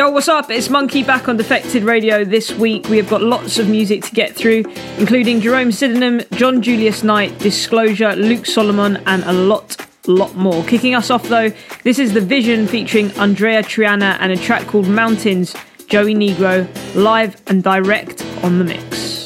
Yo, 0.00 0.08
what's 0.08 0.28
up? 0.28 0.48
It's 0.48 0.68
Monki 0.68 1.06
back 1.06 1.28
on 1.28 1.36
Defected 1.36 1.82
Radio 1.82 2.24
this 2.24 2.50
week. 2.52 2.88
We 2.88 2.96
have 2.96 3.10
got 3.10 3.20
lots 3.20 3.58
of 3.58 3.68
music 3.68 4.02
to 4.04 4.12
get 4.12 4.34
through, 4.34 4.64
including 4.96 5.42
Jerome 5.42 5.70
Sydenham, 5.70 6.22
John 6.32 6.62
Julius 6.62 7.02
Knight, 7.02 7.38
Disclosure, 7.38 8.16
Luke 8.16 8.46
Solomon, 8.46 8.96
and 9.04 9.22
a 9.24 9.32
lot, 9.34 9.76
lot 10.06 10.34
more. 10.34 10.64
Kicking 10.64 10.94
us 10.94 11.10
off 11.10 11.24
though, 11.24 11.52
this 11.84 11.98
is 11.98 12.14
The 12.14 12.22
Vision 12.22 12.66
featuring 12.66 13.10
Andreya 13.10 13.62
Triana 13.62 14.16
and 14.20 14.32
a 14.32 14.38
track 14.38 14.66
called 14.66 14.88
Mountains, 14.88 15.54
Joey 15.86 16.14
Negro, 16.14 16.66
live 16.94 17.38
and 17.48 17.62
direct 17.62 18.24
on 18.42 18.56
the 18.56 18.64
mix. 18.64 19.19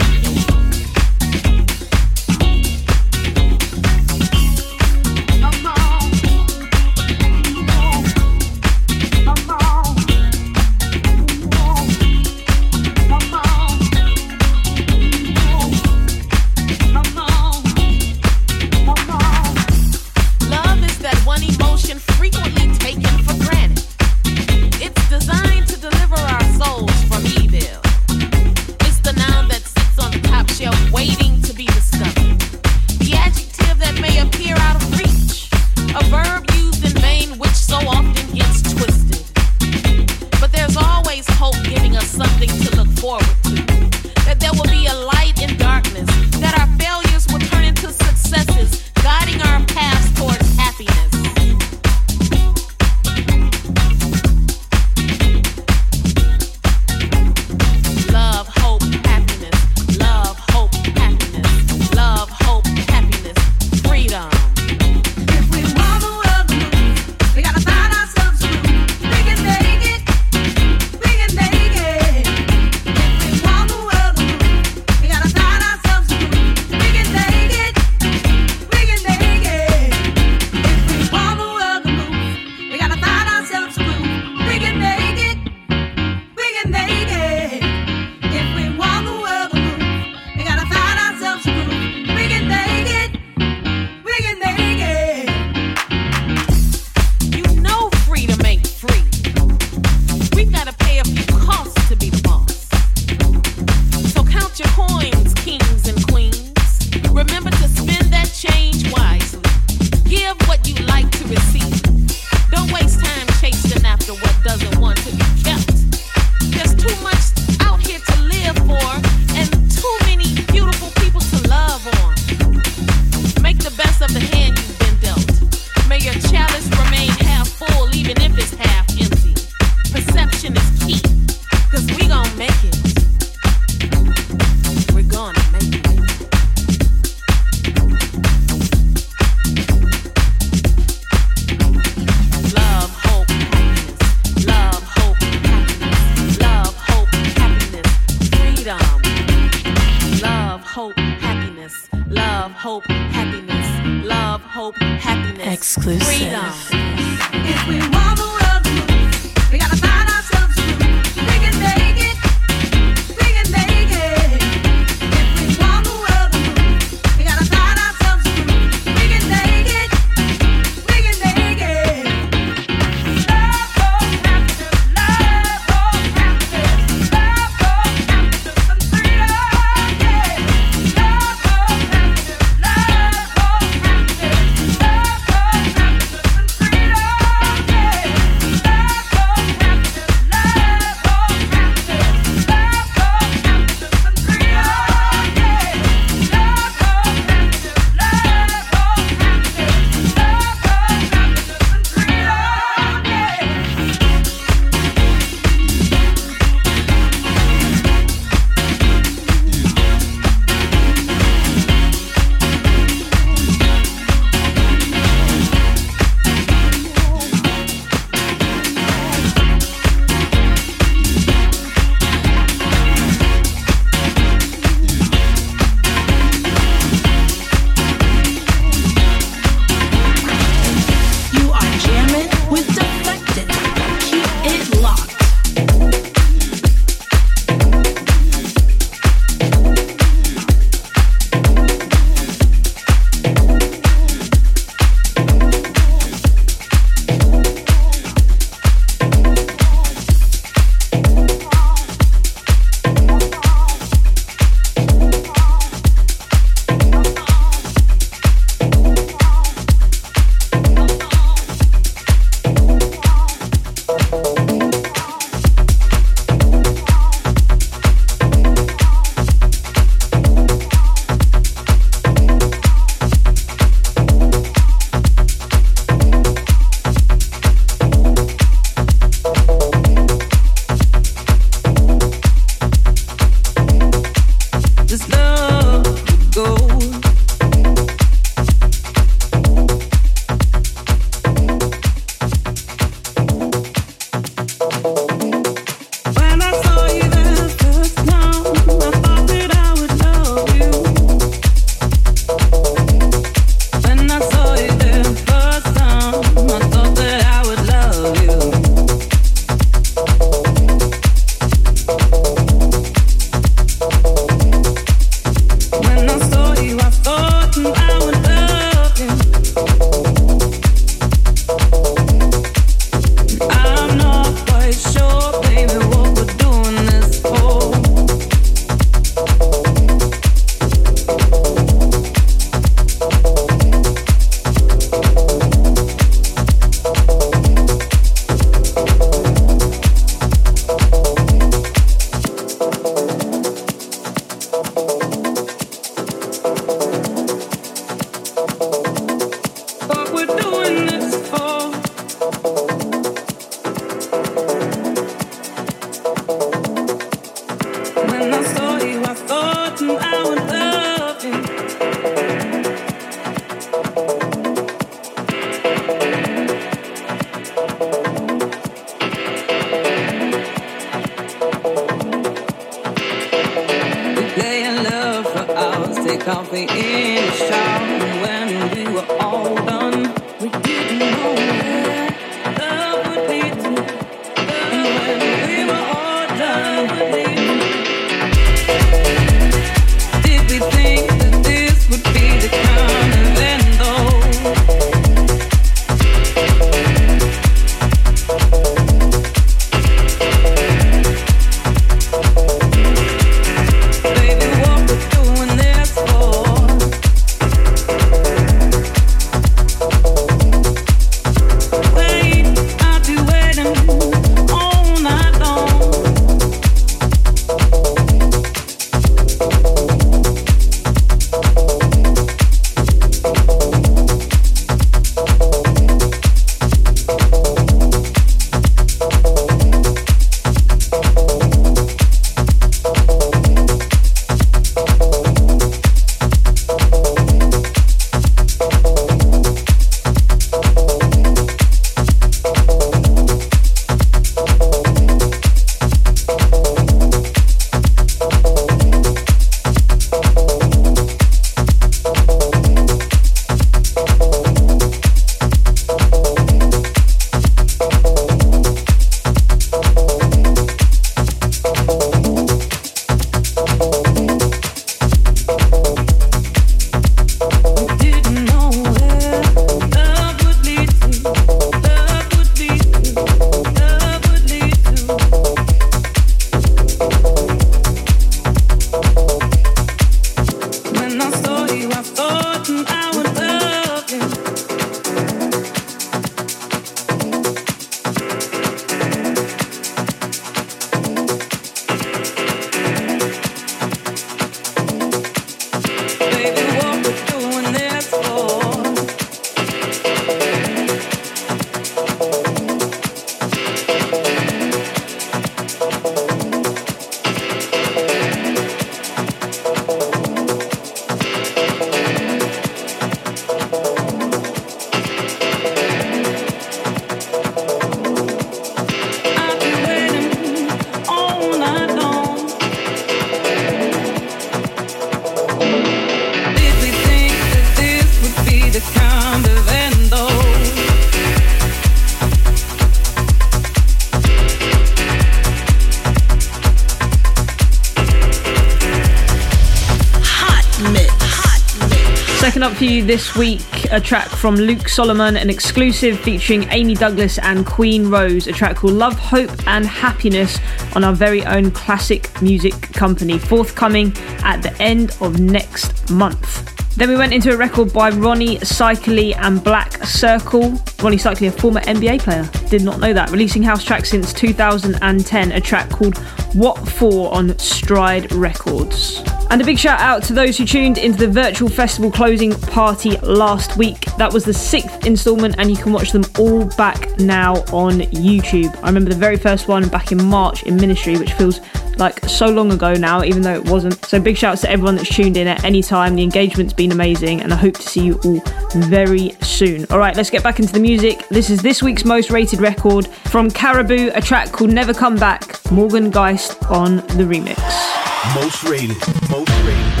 This 543.01 543.35
week 543.35 543.91
a 543.91 543.99
track 543.99 544.27
from 544.29 544.55
Luke 544.55 544.87
Solomon, 544.87 545.35
an 545.35 545.49
exclusive 545.49 546.19
featuring 546.19 546.67
Amy 546.69 546.93
Douglas 546.93 547.39
and 547.39 547.65
Queen 547.65 548.09
Rose, 548.09 548.45
a 548.45 548.51
track 548.51 548.75
called 548.77 548.93
Love, 548.93 549.17
Hope 549.17 549.49
and 549.67 549.85
Happiness 549.85 550.59
on 550.95 551.03
our 551.03 551.11
very 551.11 551.43
own 551.45 551.71
classic 551.71 552.29
music 552.43 552.79
company, 552.93 553.39
forthcoming 553.39 554.13
at 554.43 554.61
the 554.61 554.71
end 554.79 555.17
of 555.19 555.39
next 555.39 556.11
month. 556.11 556.95
Then 556.95 557.09
we 557.09 557.15
went 557.15 557.33
into 557.33 557.51
a 557.51 557.57
record 557.57 557.91
by 557.91 558.11
Rony 558.11 558.59
Seikaly 558.59 559.35
and 559.35 559.63
Black 559.63 559.91
Circle. 560.05 560.71
Rony 561.01 561.19
Seikaly, 561.19 561.47
a 561.47 561.51
former 561.51 561.81
NBA 561.81 562.19
player, 562.19 562.47
did 562.69 562.83
not 562.83 562.99
know 562.99 563.13
that. 563.13 563.31
Releasing 563.31 563.63
house 563.63 563.83
tracks 563.83 564.11
since 564.11 564.31
2010, 564.31 565.51
a 565.51 565.59
track 565.59 565.89
called 565.89 566.17
What 566.53 566.77
For 566.87 567.33
on 567.33 567.57
Stride 567.57 568.31
Records. 568.31 569.23
And 569.51 569.61
a 569.61 569.65
big 569.65 569.77
shout 569.77 569.99
out 569.99 570.23
to 570.23 570.33
those 570.33 570.57
who 570.57 570.63
tuned 570.63 570.97
into 570.97 571.17
the 571.17 571.27
virtual 571.27 571.67
festival 571.67 572.09
closing 572.09 572.53
party 572.53 573.17
last 573.17 573.75
week. 573.75 574.05
That 574.17 574.31
was 574.31 574.45
the 574.45 574.53
sixth 574.53 575.05
instalment, 575.05 575.55
and 575.57 575.69
you 575.69 575.75
can 575.75 575.91
watch 575.91 576.13
them 576.13 576.23
all 576.39 576.63
back 576.77 577.19
now 577.19 577.55
on 577.73 577.99
YouTube. 577.99 578.73
I 578.81 578.87
remember 578.87 579.09
the 579.09 579.19
very 579.19 579.35
first 579.35 579.67
one 579.67 579.89
back 579.89 580.13
in 580.13 580.23
March 580.23 580.63
in 580.63 580.77
Ministry, 580.77 581.17
which 581.17 581.33
feels 581.33 581.59
like 581.97 582.23
so 582.29 582.45
long 582.47 582.71
ago 582.71 582.93
now, 582.93 583.25
even 583.25 583.41
though 583.41 583.53
it 583.53 583.65
wasn't. 583.65 584.05
So 584.05 584.21
big 584.21 584.37
shouts 584.37 584.61
to 584.61 584.69
everyone 584.69 584.95
that's 584.95 585.13
tuned 585.13 585.35
in 585.35 585.47
at 585.47 585.65
any 585.65 585.83
time. 585.83 586.15
The 586.15 586.23
engagement's 586.23 586.71
been 586.71 586.93
amazing, 586.93 587.41
and 587.41 587.53
I 587.53 587.57
hope 587.57 587.73
to 587.73 587.81
see 587.81 588.05
you 588.05 588.21
all 588.23 588.41
very 588.73 589.31
soon. 589.41 589.85
All 589.89 589.99
right, 589.99 590.15
let's 590.15 590.29
get 590.29 590.43
back 590.43 590.59
into 590.59 590.71
the 590.71 590.79
music. 590.79 591.27
This 591.27 591.49
is 591.49 591.61
this 591.61 591.83
week's 591.83 592.05
most 592.05 592.31
rated 592.31 592.61
record 592.61 593.05
from 593.05 593.51
Caribou, 593.51 594.11
a 594.15 594.21
track 594.21 594.53
called 594.53 594.71
Never 594.71 594.93
Come 594.93 595.17
Back. 595.17 595.59
Morgan 595.73 596.09
Geist 596.09 596.63
on 596.67 596.95
the 596.95 597.25
remix. 597.25 597.90
Most 598.35 598.63
rated. 598.63 598.97
Most 599.29 599.49
rated. 599.65 600.00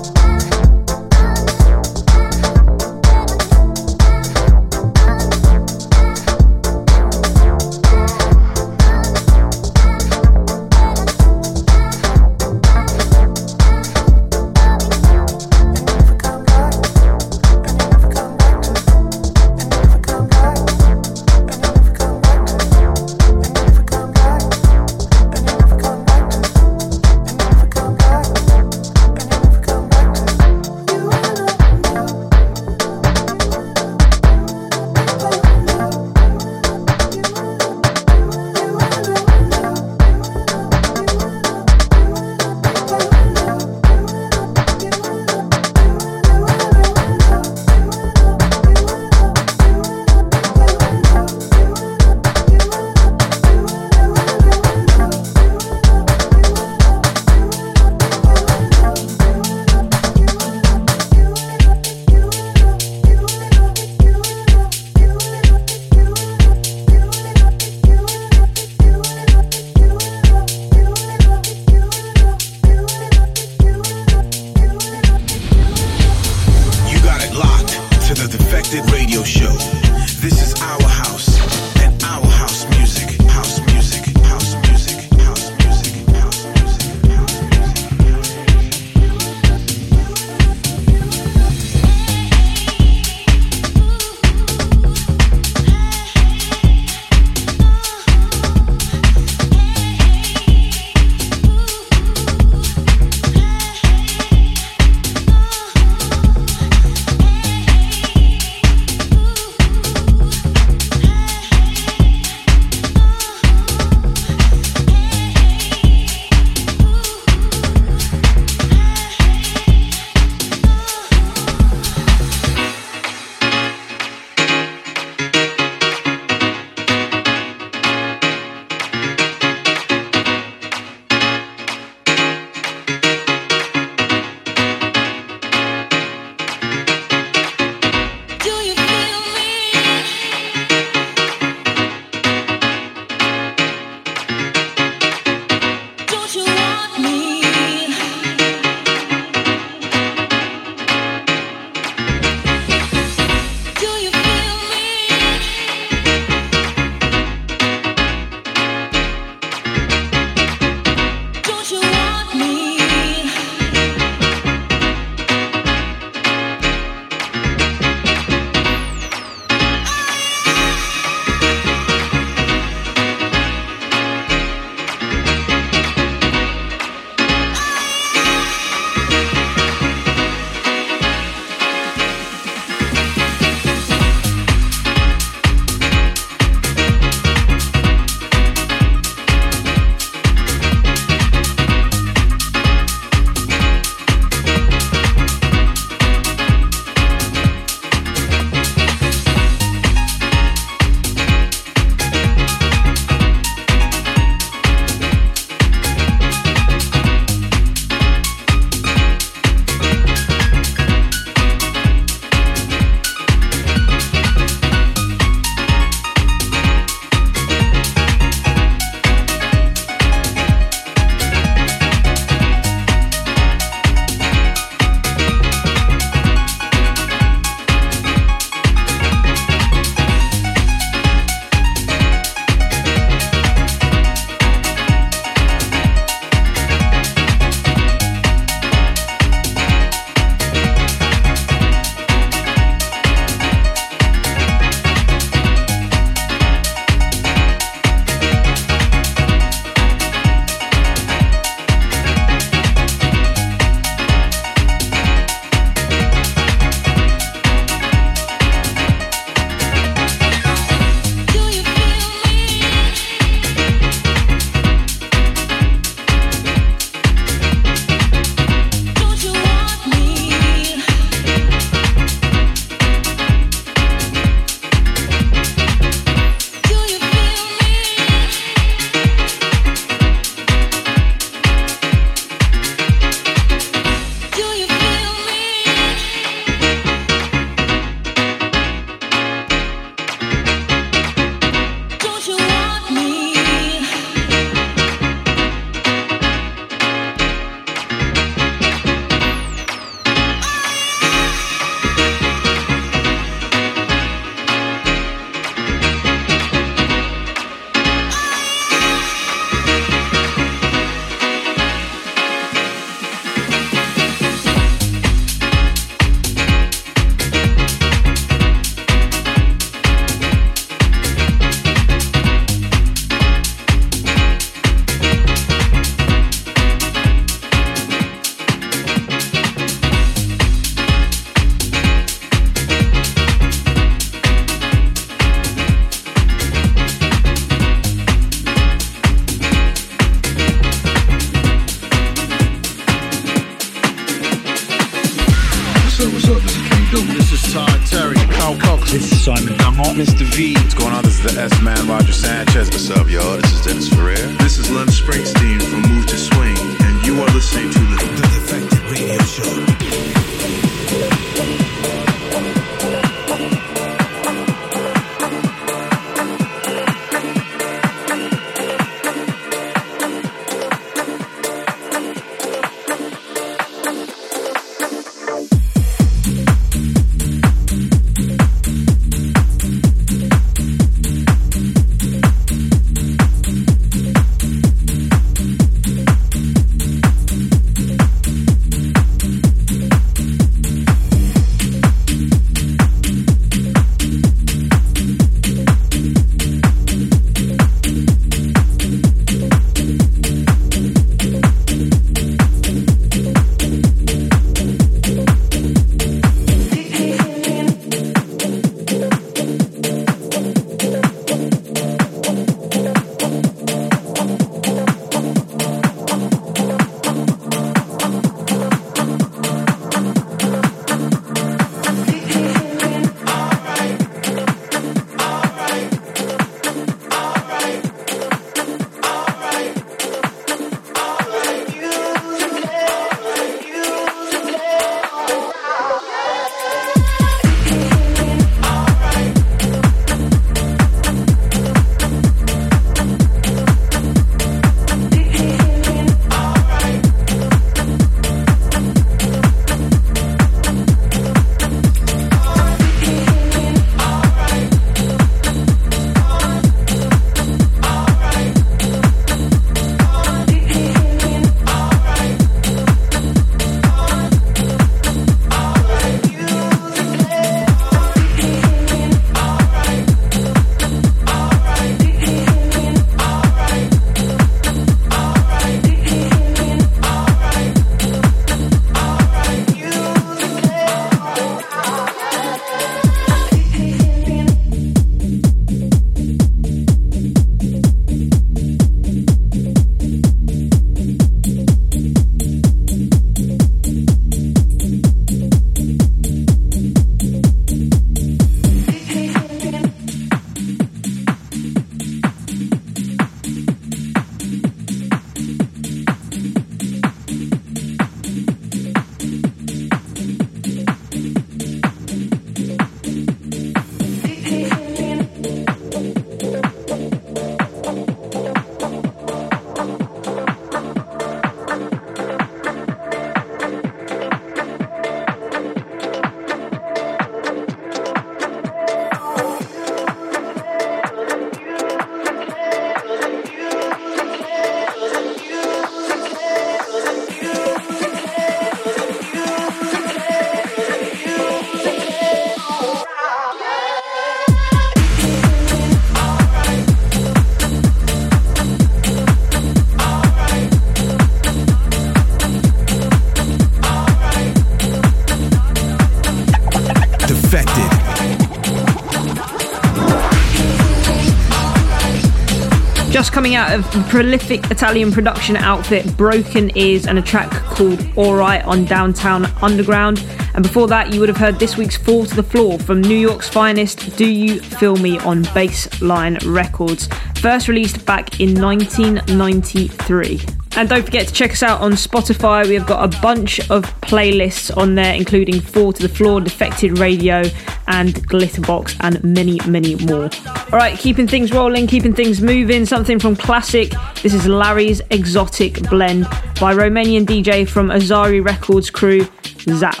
Coming 563.51 563.83
out 563.83 563.93
of 563.93 564.07
prolific 564.07 564.71
Italian 564.71 565.11
production 565.11 565.57
outfit 565.57 566.05
Brokenears 566.05 567.05
and 567.05 567.19
a 567.19 567.21
track 567.21 567.51
called 567.51 567.99
Alright 568.17 568.63
on 568.63 568.85
Downtown 568.85 569.43
Underground. 569.61 570.25
And 570.53 570.63
before 570.63 570.87
that, 570.87 571.13
you 571.13 571.19
would 571.19 571.27
have 571.27 571.37
heard 571.37 571.59
this 571.59 571.75
week's 571.75 571.97
Four 571.97 572.25
to 572.27 572.33
the 572.33 572.43
Floor 572.43 572.79
from 572.79 573.01
New 573.01 573.17
York's 573.17 573.49
finest 573.49 574.15
Do 574.15 574.25
You 574.25 574.61
Feel 574.61 574.95
Me 574.95 575.19
on 575.19 575.43
Bassline 575.43 576.39
Records, 576.45 577.09
first 577.41 577.67
released 577.67 578.05
back 578.05 578.39
in 578.39 578.53
1993. 578.53 580.39
And 580.77 580.87
don't 580.87 581.03
forget 581.03 581.27
to 581.27 581.33
check 581.33 581.51
us 581.51 581.61
out 581.61 581.81
on 581.81 581.91
Spotify. 581.91 582.65
We 582.65 582.75
have 582.75 582.87
got 582.87 583.03
a 583.03 583.21
bunch 583.21 583.59
of 583.69 583.83
playlists 583.99 584.75
on 584.77 584.95
there, 584.95 585.13
including 585.13 585.59
Four 585.59 585.91
to 585.91 586.01
the 586.01 586.07
Floor, 586.07 586.39
Defected 586.39 586.99
Radio, 586.99 587.43
and 587.89 588.13
Glitterbox, 588.29 588.95
and 589.01 589.21
many, 589.25 589.59
many 589.67 589.95
more. 590.05 590.29
All 590.71 590.77
right, 590.77 590.97
keeping 590.97 591.27
things 591.27 591.51
rolling, 591.51 591.85
keeping 591.85 592.13
things 592.13 592.39
moving. 592.39 592.85
Something 592.85 593.19
from 593.19 593.35
Classic. 593.35 593.91
This 594.23 594.33
is 594.33 594.47
Larry's 594.47 595.01
Exotic 595.09 595.89
Blend 595.89 596.23
by 596.61 596.73
Romanian 596.73 597.25
DJ 597.25 597.67
from 597.67 597.89
Azari 597.89 598.41
Records 598.41 598.89
crew, 598.89 599.27
Zap. 599.67 600.00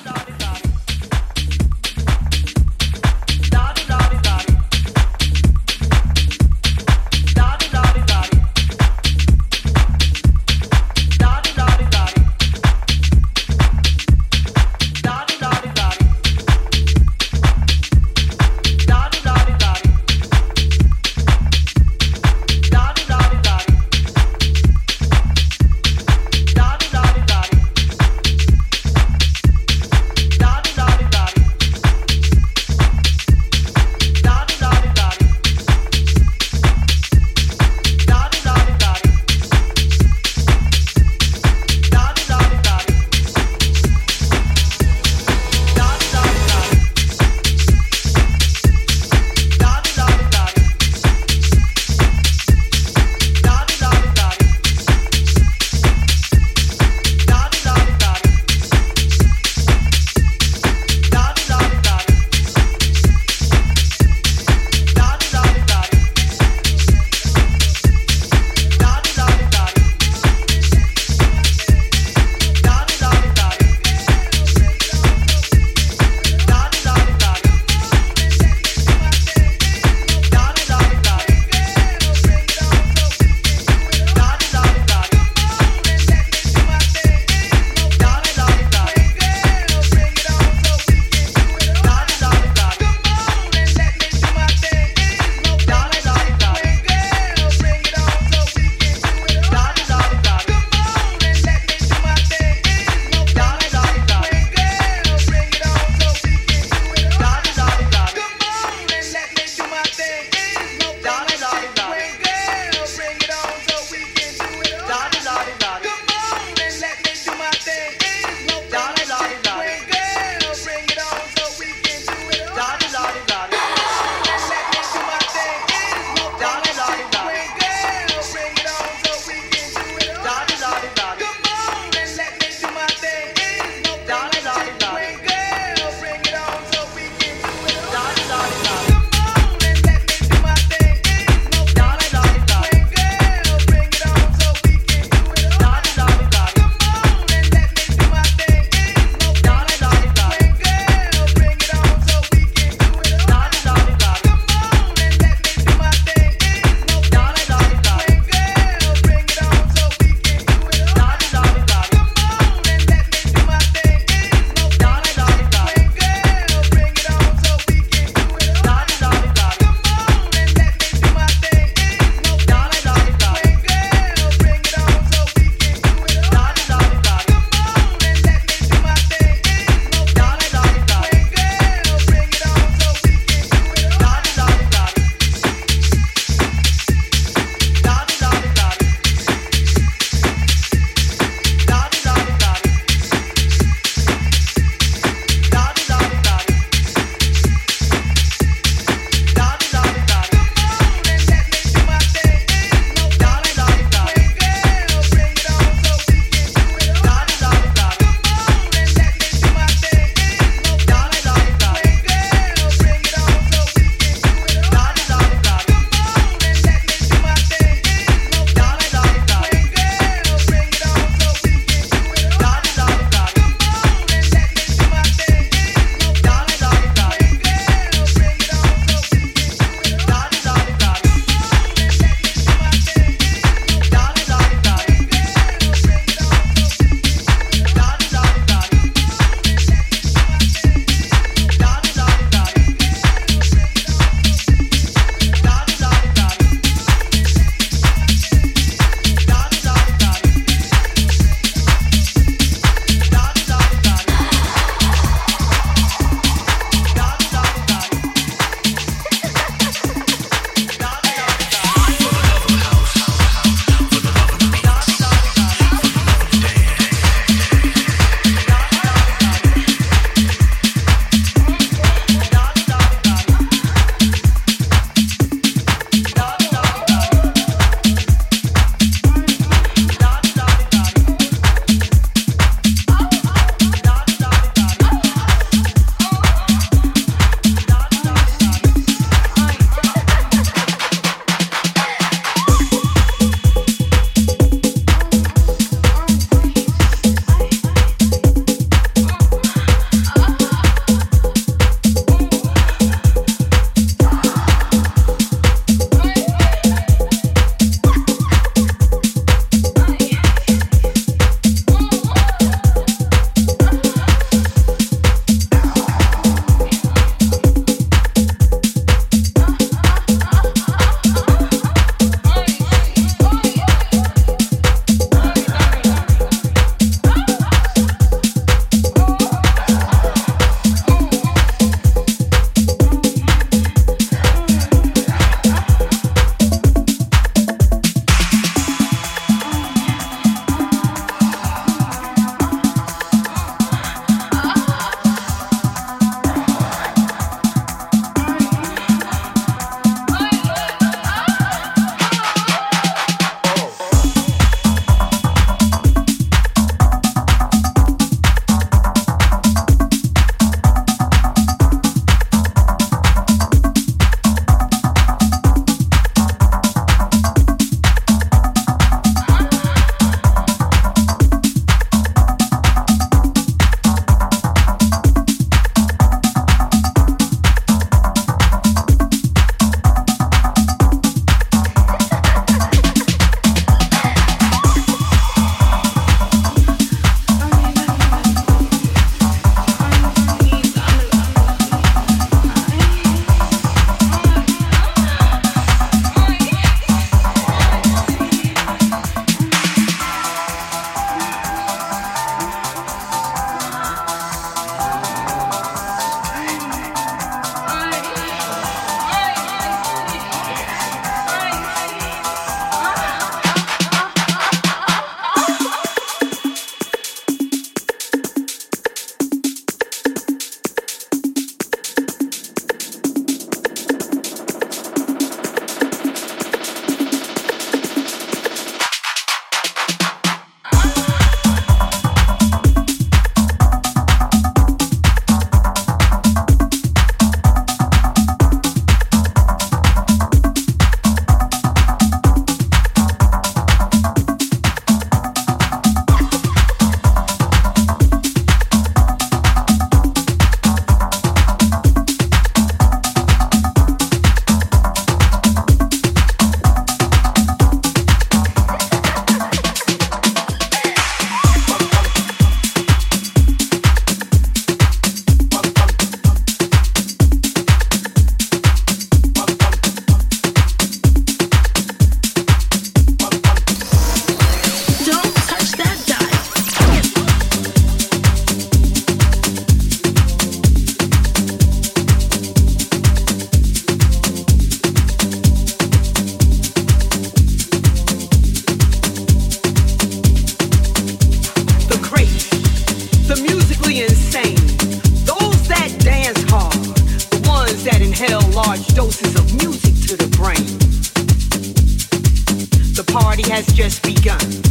Has 503.61 503.75
just 503.75 504.01
begun. 504.01 504.70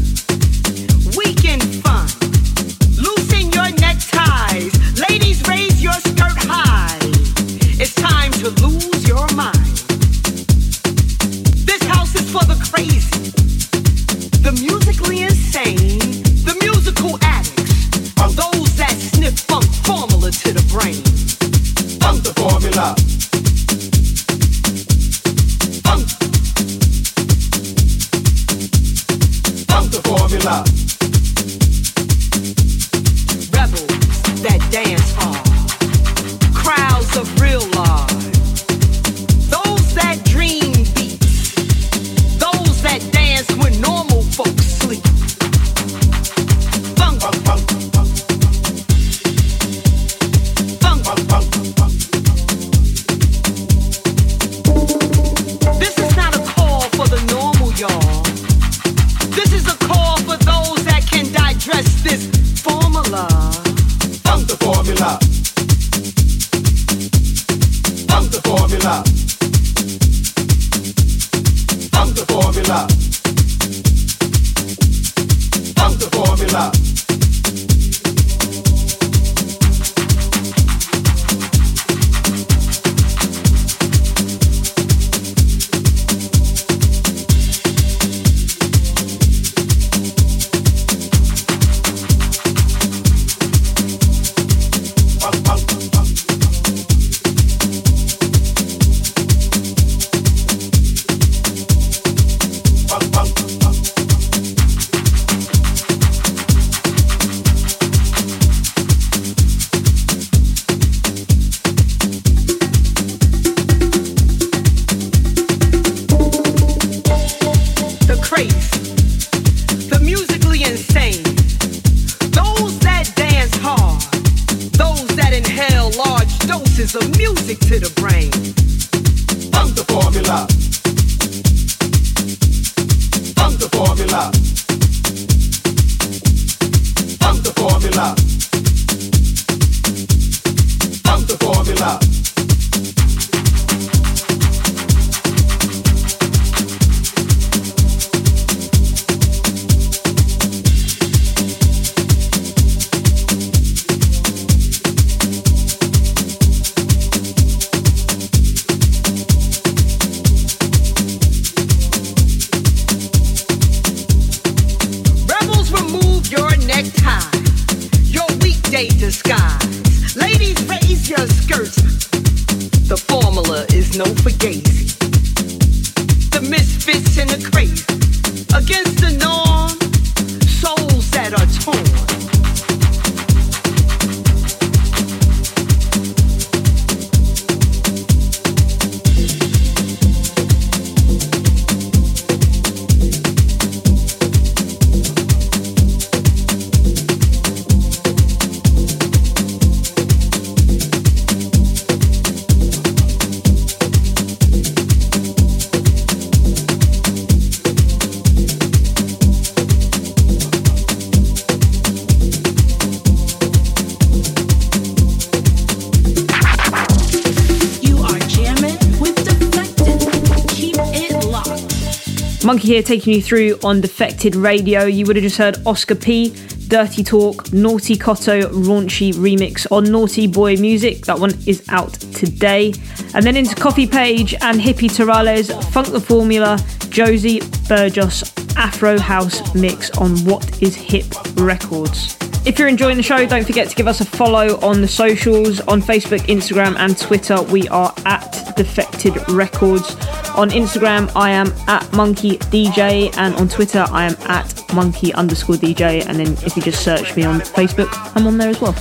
Monki 222.50 222.62
here 222.62 222.82
taking 222.82 223.14
you 223.14 223.22
through 223.22 223.56
on 223.62 223.80
Defected 223.80 224.34
Radio. 224.34 224.84
You 224.84 225.06
would 225.06 225.14
have 225.14 225.22
just 225.22 225.38
heard 225.38 225.64
Oscar 225.64 225.94
P, 225.94 226.30
Dirty 226.66 227.04
Talk, 227.04 227.52
Norty 227.52 227.96
Cotto, 227.96 228.42
Raunchy 228.42 229.12
remix 229.12 229.70
on 229.70 229.84
Naughty 229.84 230.26
Boy 230.26 230.56
Music. 230.56 231.06
That 231.06 231.20
one 231.20 231.30
is 231.46 231.62
out 231.68 231.92
today. 231.92 232.72
And 233.14 233.24
then 233.24 233.36
into 233.36 233.54
Koffee 233.54 233.88
Paige 233.88 234.34
and 234.40 234.60
Hippie 234.60 234.90
Torrales, 234.90 235.52
Funk 235.70 235.92
the 235.92 236.00
Formula, 236.00 236.58
Jose 236.92 237.38
Burgos, 237.68 238.32
Afro 238.56 238.98
House 238.98 239.54
mix 239.54 239.90
on 239.98 240.16
What 240.24 240.60
is 240.60 240.74
Hip 240.74 241.06
Records. 241.36 242.19
If 242.42 242.58
you're 242.58 242.68
enjoying 242.68 242.96
the 242.96 243.02
show, 243.02 243.26
don't 243.26 243.44
forget 243.44 243.68
to 243.68 243.76
give 243.76 243.86
us 243.86 244.00
a 244.00 244.04
follow 244.06 244.58
on 244.60 244.80
the 244.80 244.88
socials 244.88 245.60
on 245.60 245.82
Facebook, 245.82 246.20
Instagram, 246.20 246.74
and 246.78 246.96
Twitter. 246.96 247.42
We 247.42 247.68
are 247.68 247.92
at 248.06 248.54
Defected 248.56 249.14
Records. 249.28 249.94
On 250.36 250.48
Instagram, 250.48 251.12
I 251.14 251.32
am 251.32 251.48
at 251.68 251.82
Monki 251.92 252.38
DJ, 252.48 253.14
and 253.18 253.34
on 253.34 253.46
Twitter, 253.46 253.84
I 253.90 254.06
am 254.06 254.14
at 254.22 254.46
Monki 254.68 255.12
underscore 255.14 255.56
DJ. 255.56 256.06
And 256.06 256.18
then 256.18 256.32
if 256.42 256.56
you 256.56 256.62
just 256.62 256.82
search 256.82 257.14
me 257.14 257.24
on 257.24 257.40
Facebook, 257.40 257.90
I'm 258.16 258.26
on 258.26 258.38
there 258.38 258.48
as 258.48 258.58
well. 258.58 258.72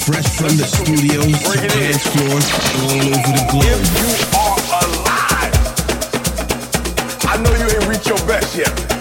Fresh 0.00 0.38
from 0.38 0.56
the 0.56 0.64
studios 0.64 1.26
to 1.26 1.68
dance 1.68 2.06
floors 2.06 2.50
all 2.72 3.04
over 3.04 3.32
the 3.36 3.44
globe. 3.50 3.84
If 3.84 4.32
you 4.32 4.38
are 4.38 4.56
alive, 4.88 5.54
I 7.26 7.36
know 7.42 7.52
you 7.54 7.68
ain't 7.76 7.86
reached 7.86 8.08
your 8.08 8.26
best 8.26 8.56
yet. 8.56 8.97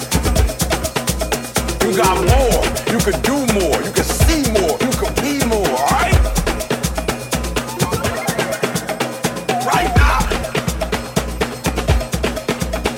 You 1.88 1.96
got 1.96 2.18
more. 2.18 2.66
You 2.92 3.00
can 3.00 3.22
do 3.22 3.38
more. 3.54 3.82
You 3.82 3.92
can 3.94 4.04
see 4.04 4.44
more. 4.52 4.78
You 4.82 4.92
can 5.00 5.14
be 5.24 5.46
more. 5.46 5.66
All 5.66 5.88
right? 5.88 6.14
Right 9.66 9.96
now, 9.96 10.20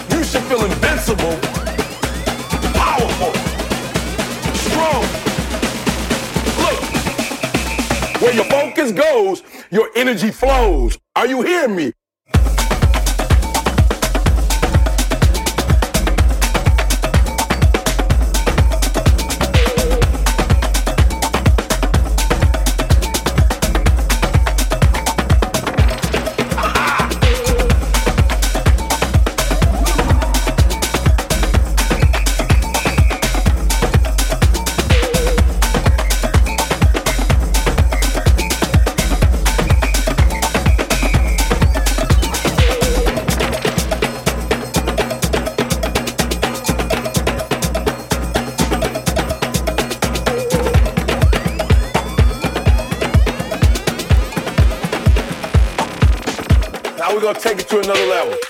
you 0.10 0.24
should 0.24 0.42
feel 0.50 0.66
invincible, 0.66 1.38
powerful, 2.74 3.34
strong. 4.56 5.06
Look, 6.58 6.80
where 8.24 8.34
your 8.34 8.46
focus 8.46 8.92
goes, 8.92 9.44
your 9.70 9.92
energy 9.96 10.32
flows. 10.32 10.98
Are 11.16 11.28
you 11.28 11.44
hearing 11.44 11.76
me? 11.76 11.94
Gonna 57.34 57.40
take 57.40 57.60
it 57.60 57.70
to 57.70 57.78
another 57.78 58.06
level. 58.08 58.49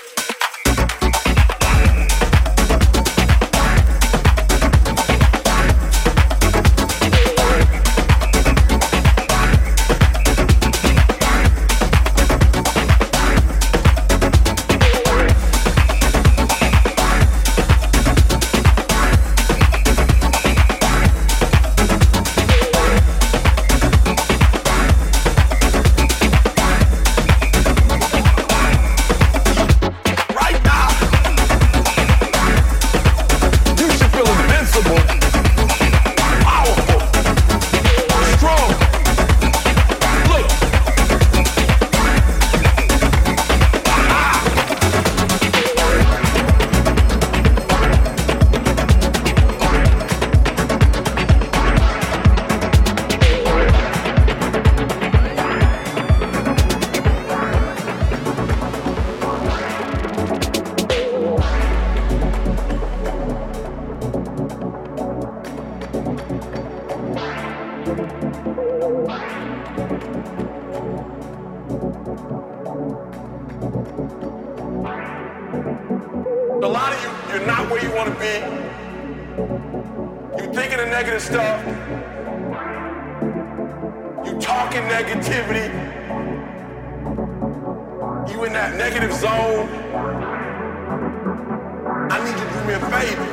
Me 92.70 92.76
a 92.76 92.90
favor. 92.90 93.26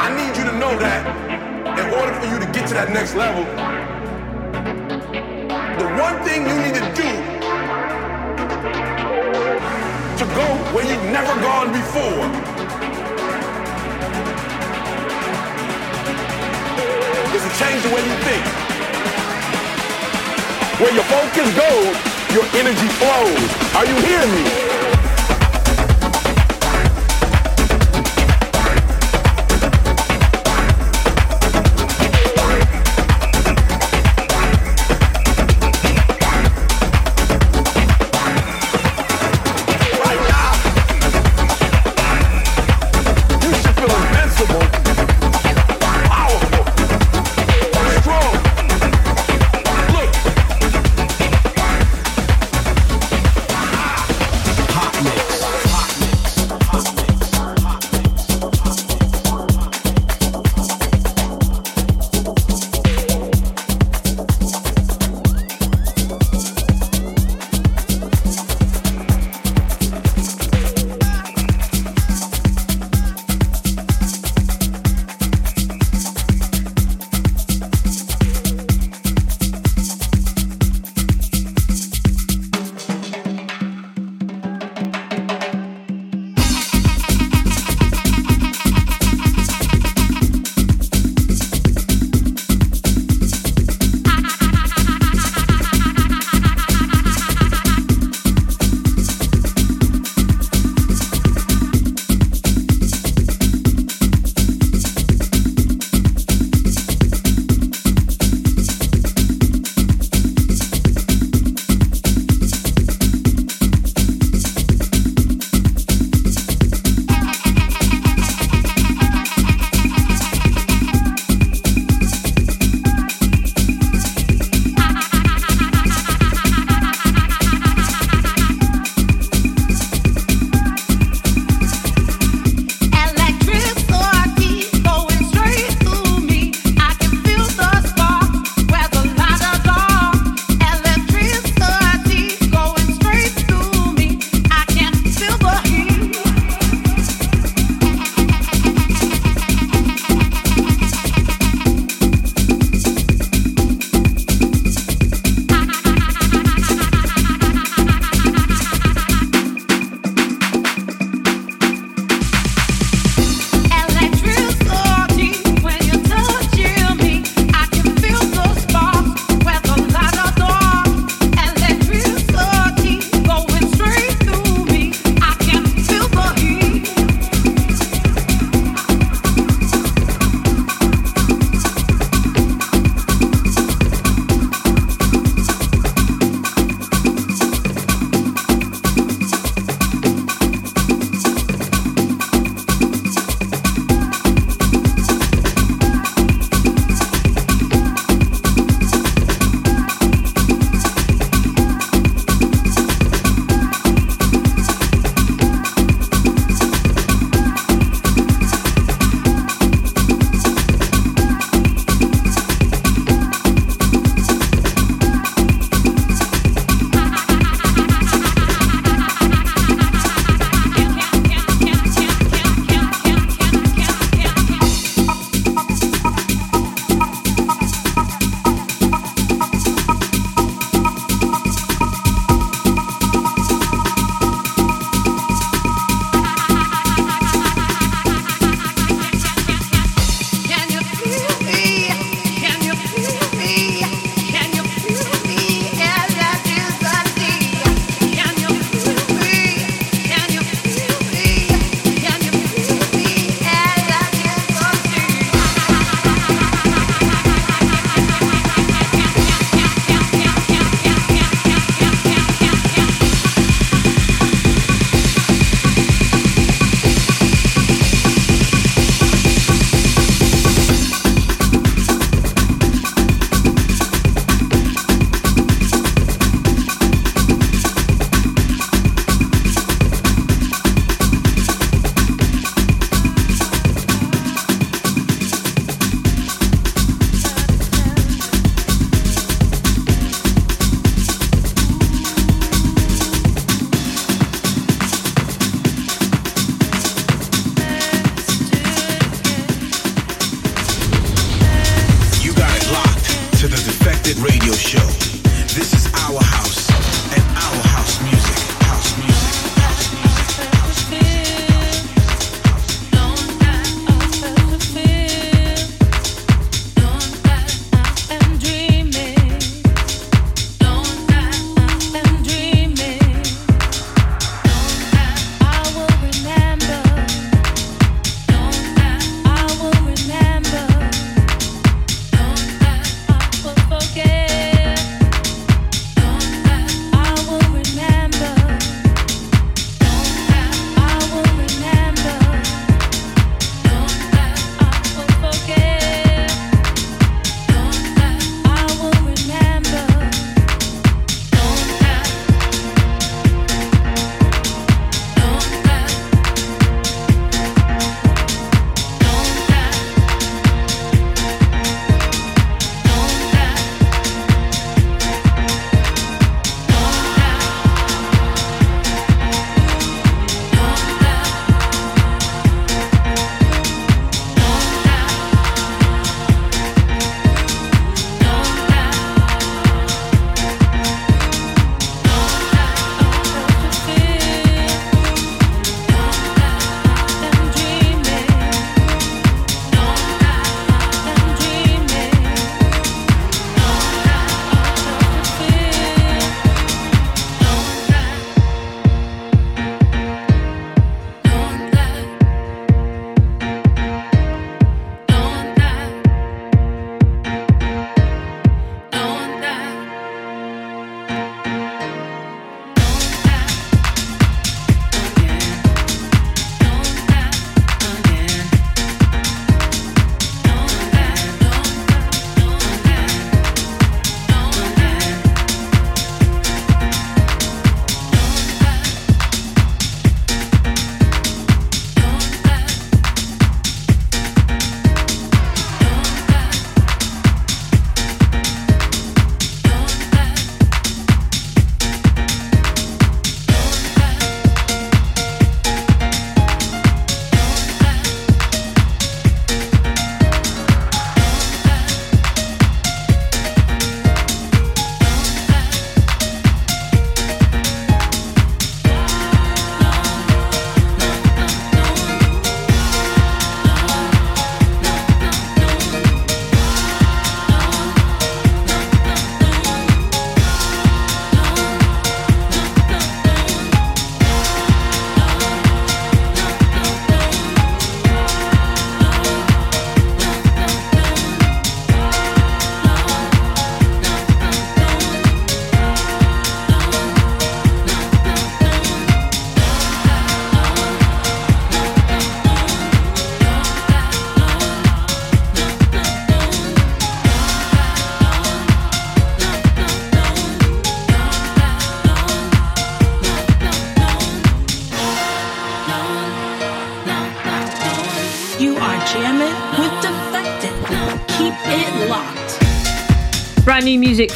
I 0.00 0.08
need 0.18 0.36
you 0.36 0.44
to 0.50 0.54
know 0.58 0.74
that 0.76 1.02
in 1.78 1.86
order 1.94 2.12
for 2.18 2.26
you 2.26 2.38
to 2.40 2.46
get 2.50 2.66
to 2.68 2.74
that 2.74 2.90
next 2.90 3.14
level, 3.14 3.44
the 5.78 5.88
one 6.02 6.16
thing 6.26 6.42
you 6.50 6.56
need 6.64 6.74
to 6.74 6.86
do 6.98 7.10
to 10.18 10.24
go 10.34 10.46
where 10.74 10.86
you've 10.90 11.08
never 11.14 11.34
gone 11.40 11.70
before. 11.70 12.26
Is 17.36 17.42
to 17.46 17.52
change 17.62 17.82
the 17.86 17.92
way 17.94 18.02
you 18.02 18.16
think. 18.26 18.44
Where 20.80 20.92
your 20.92 21.06
focus 21.06 21.48
goes, 21.54 21.94
your 22.34 22.46
energy 22.58 22.88
flows. 22.98 23.62
Are 23.76 23.86
you 23.86 23.94
hearing 24.06 24.32
me? 24.34 24.61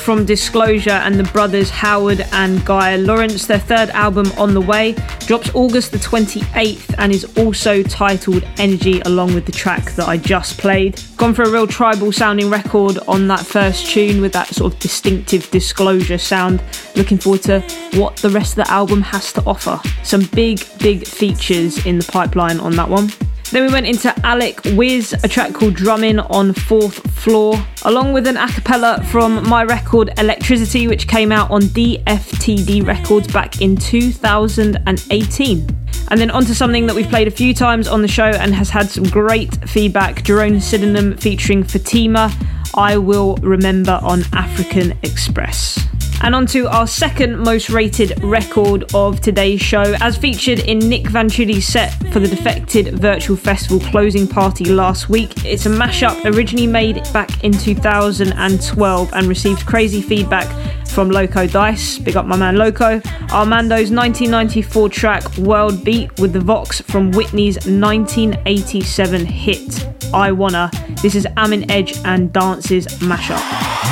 From 0.06 0.24
Disclosure 0.24 0.90
and 0.90 1.16
the 1.16 1.24
brothers 1.32 1.68
Howard 1.68 2.20
and 2.30 2.64
Guy 2.64 2.94
Lawrence. 2.94 3.46
Their 3.46 3.58
third 3.58 3.90
album, 3.90 4.30
On 4.38 4.54
the 4.54 4.60
Way, 4.60 4.92
drops 5.26 5.50
August 5.52 5.90
the 5.90 5.98
28th 5.98 6.94
and 6.98 7.12
is 7.12 7.24
also 7.36 7.82
titled 7.82 8.44
Energy, 8.56 9.00
along 9.00 9.34
with 9.34 9.46
the 9.46 9.50
track 9.50 9.90
that 9.96 10.06
I 10.06 10.16
just 10.16 10.58
played. 10.58 11.02
Gone 11.16 11.34
for 11.34 11.42
a 11.42 11.50
real 11.50 11.66
tribal 11.66 12.12
sounding 12.12 12.48
record 12.48 12.98
on 13.08 13.26
that 13.26 13.40
first 13.40 13.90
tune 13.90 14.20
with 14.20 14.32
that 14.32 14.46
sort 14.54 14.74
of 14.74 14.78
distinctive 14.78 15.50
Disclosure 15.50 16.18
sound. 16.18 16.62
Looking 16.94 17.18
forward 17.18 17.42
to 17.42 17.62
what 17.94 18.14
the 18.18 18.30
rest 18.30 18.56
of 18.56 18.64
the 18.64 18.70
album 18.70 19.02
has 19.02 19.32
to 19.32 19.42
offer. 19.44 19.80
Some 20.04 20.26
big, 20.26 20.60
big 20.78 21.04
features 21.04 21.84
in 21.84 21.98
the 21.98 22.04
pipeline 22.04 22.60
on 22.60 22.76
that 22.76 22.88
one. 22.88 23.10
Then 23.52 23.64
we 23.64 23.72
went 23.72 23.86
into 23.86 24.12
Alec 24.26 24.56
Wizz, 24.62 25.22
a 25.22 25.28
track 25.28 25.54
called 25.54 25.74
Drumming 25.74 26.18
on 26.18 26.52
Fourth 26.52 26.98
Floor, 27.12 27.54
along 27.84 28.12
with 28.12 28.26
an 28.26 28.36
a 28.36 28.48
cappella 28.48 29.02
from 29.04 29.48
my 29.48 29.62
record 29.62 30.10
Electricity, 30.18 30.88
which 30.88 31.06
came 31.06 31.30
out 31.30 31.50
on 31.50 31.62
DFTD 31.62 32.84
Records 32.84 33.28
back 33.32 33.60
in 33.62 33.76
2018. 33.76 35.66
And 36.08 36.20
then 36.20 36.30
onto 36.30 36.54
something 36.54 36.86
that 36.86 36.96
we've 36.96 37.08
played 37.08 37.28
a 37.28 37.30
few 37.30 37.54
times 37.54 37.86
on 37.86 38.02
the 38.02 38.08
show 38.08 38.24
and 38.24 38.52
has 38.52 38.68
had 38.68 38.90
some 38.90 39.04
great 39.04 39.54
feedback 39.68 40.24
Jerome 40.24 40.60
Sydenham 40.60 41.16
featuring 41.16 41.62
Fatima, 41.62 42.32
I 42.74 42.96
Will 42.98 43.36
Remember 43.36 44.00
on 44.02 44.22
African 44.32 44.98
Express. 45.02 45.86
And 46.22 46.34
on 46.34 46.46
to 46.46 46.66
our 46.68 46.86
second 46.86 47.38
most 47.38 47.68
rated 47.68 48.22
record 48.22 48.92
of 48.94 49.20
today's 49.20 49.60
show, 49.60 49.94
as 50.00 50.16
featured 50.16 50.60
in 50.60 50.78
Nic 50.78 51.08
Fanciulli's 51.10 51.66
set 51.66 51.90
for 52.12 52.20
the 52.20 52.28
Defected 52.28 52.98
Virtual 52.98 53.36
Festival 53.36 53.80
closing 53.90 54.26
party 54.26 54.64
last 54.64 55.08
week. 55.08 55.44
It's 55.44 55.66
a 55.66 55.68
mashup 55.68 56.24
originally 56.24 56.66
made 56.66 56.96
back 57.12 57.44
in 57.44 57.52
2012 57.52 59.12
and 59.12 59.26
received 59.26 59.66
crazy 59.66 60.00
feedback 60.00 60.46
from 60.88 61.10
Loco 61.10 61.46
Dice. 61.46 61.98
Big 61.98 62.16
up 62.16 62.26
my 62.26 62.36
man 62.36 62.56
Loco. 62.56 63.00
Armando's 63.30 63.90
1994 63.90 64.88
track 64.88 65.36
World 65.36 65.84
Beat 65.84 66.18
with 66.18 66.32
the 66.32 66.40
Vox 66.40 66.80
from 66.80 67.10
Whitney's 67.12 67.56
1987 67.66 69.26
hit 69.26 69.86
I 70.14 70.32
Wanna. 70.32 70.70
This 71.02 71.14
is 71.14 71.26
Amine 71.36 71.70
Edge 71.70 71.98
and 72.04 72.32
Dance's 72.32 72.86
mashup. 73.00 73.42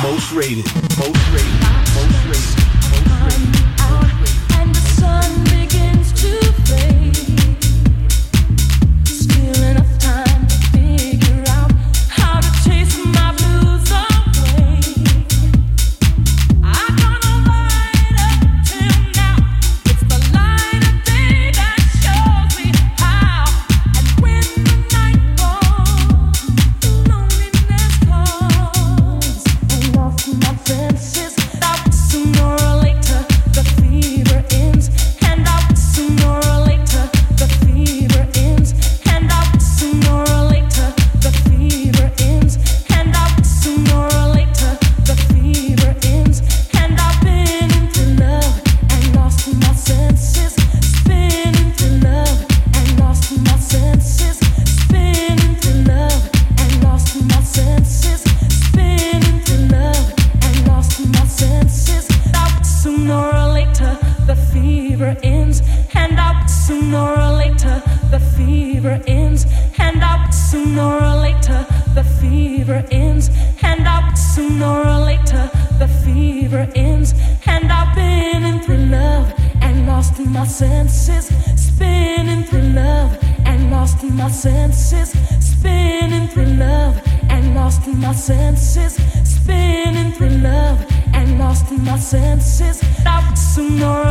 Most 0.01 0.31
rated. 0.31 0.65
Most 0.97 1.31
rated. 1.31 1.64
My 80.35 80.45
senses, 80.45 81.27
spinning 81.55 82.43
through 82.43 82.69
love 82.73 83.17
and 83.45 83.71
lost 83.71 84.03
in 84.03 84.15
my 84.17 84.29
senses, 84.29 85.11
spinning 85.39 86.27
through 86.27 86.53
love 86.65 87.01
and 87.29 87.55
lost 87.55 87.87
my 87.87 88.11
senses, 88.11 88.95
spinning 89.23 90.11
through 90.11 90.37
love 90.49 90.85
and 91.13 91.39
lost 91.39 91.71
my 91.71 91.97
senses. 91.97 92.83
Out 93.05 93.37
sooner 93.37 94.04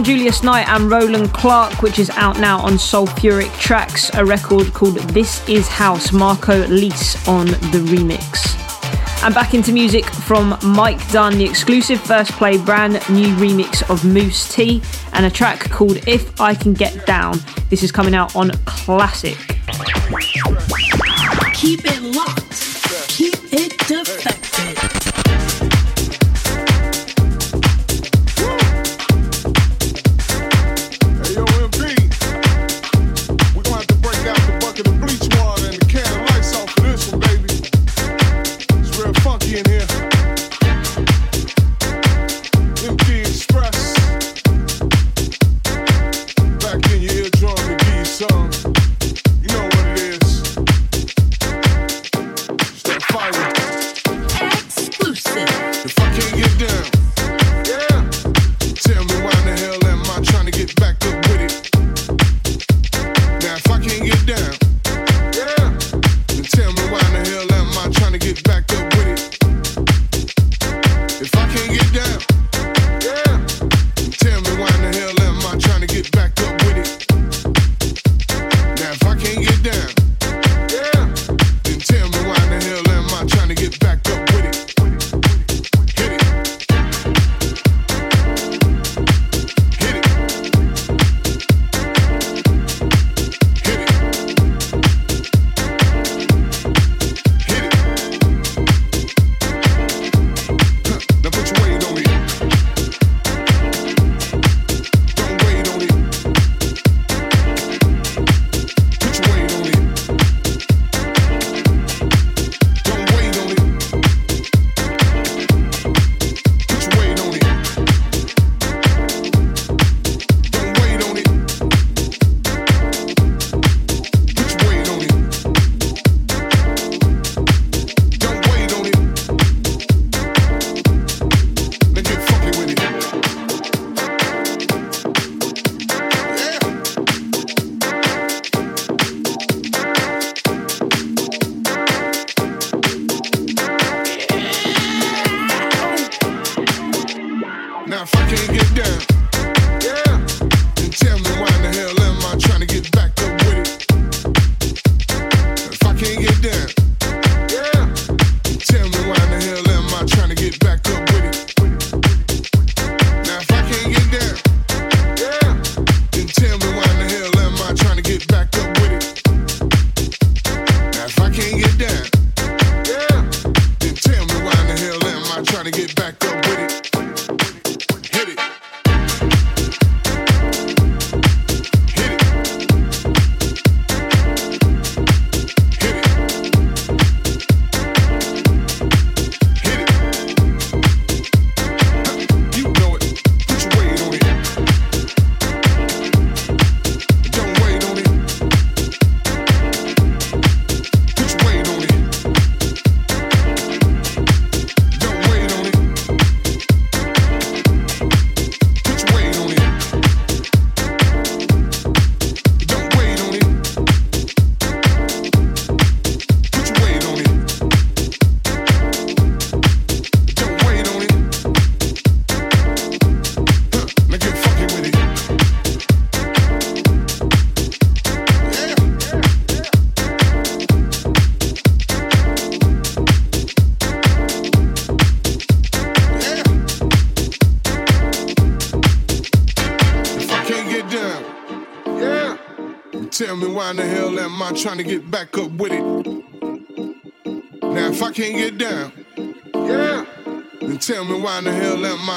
on 0.00 0.04
Julius 0.04 0.42
Knight 0.42 0.66
and 0.66 0.90
Roland 0.90 1.30
Clark, 1.34 1.82
which 1.82 1.98
is 1.98 2.08
out 2.10 2.38
now 2.40 2.58
on 2.60 2.74
Soulfuric 2.74 3.50
Trax, 3.60 4.10
a 4.18 4.24
record 4.24 4.72
called 4.72 4.96
This 5.10 5.46
Is 5.46 5.68
House, 5.68 6.10
Marco 6.10 6.66
Lys 6.68 7.16
on 7.28 7.48
the 7.48 7.84
remix. 7.84 8.56
And 9.22 9.34
back 9.34 9.52
into 9.52 9.72
music 9.72 10.06
from 10.06 10.56
Mike 10.64 11.06
Dunn, 11.10 11.36
the 11.36 11.44
exclusive 11.44 12.00
first 12.00 12.32
play 12.32 12.56
brand 12.56 12.94
new 13.10 13.34
remix 13.36 13.88
of 13.90 14.02
Mousse 14.02 14.54
T 14.54 14.80
and 15.12 15.26
a 15.26 15.30
track 15.30 15.68
called 15.68 15.98
If 16.08 16.40
I 16.40 16.54
Can 16.54 16.72
Get 16.72 17.04
Down. 17.04 17.38
This 17.68 17.82
is 17.82 17.92
coming 17.92 18.14
out 18.14 18.34
on 18.34 18.52
Classic. 18.64 19.36
Keep 21.52 21.84
it 21.84 21.99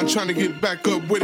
trying 0.02 0.28
to 0.28 0.34
get 0.34 0.60
back 0.60 0.88
up 0.88 1.08
with 1.08 1.23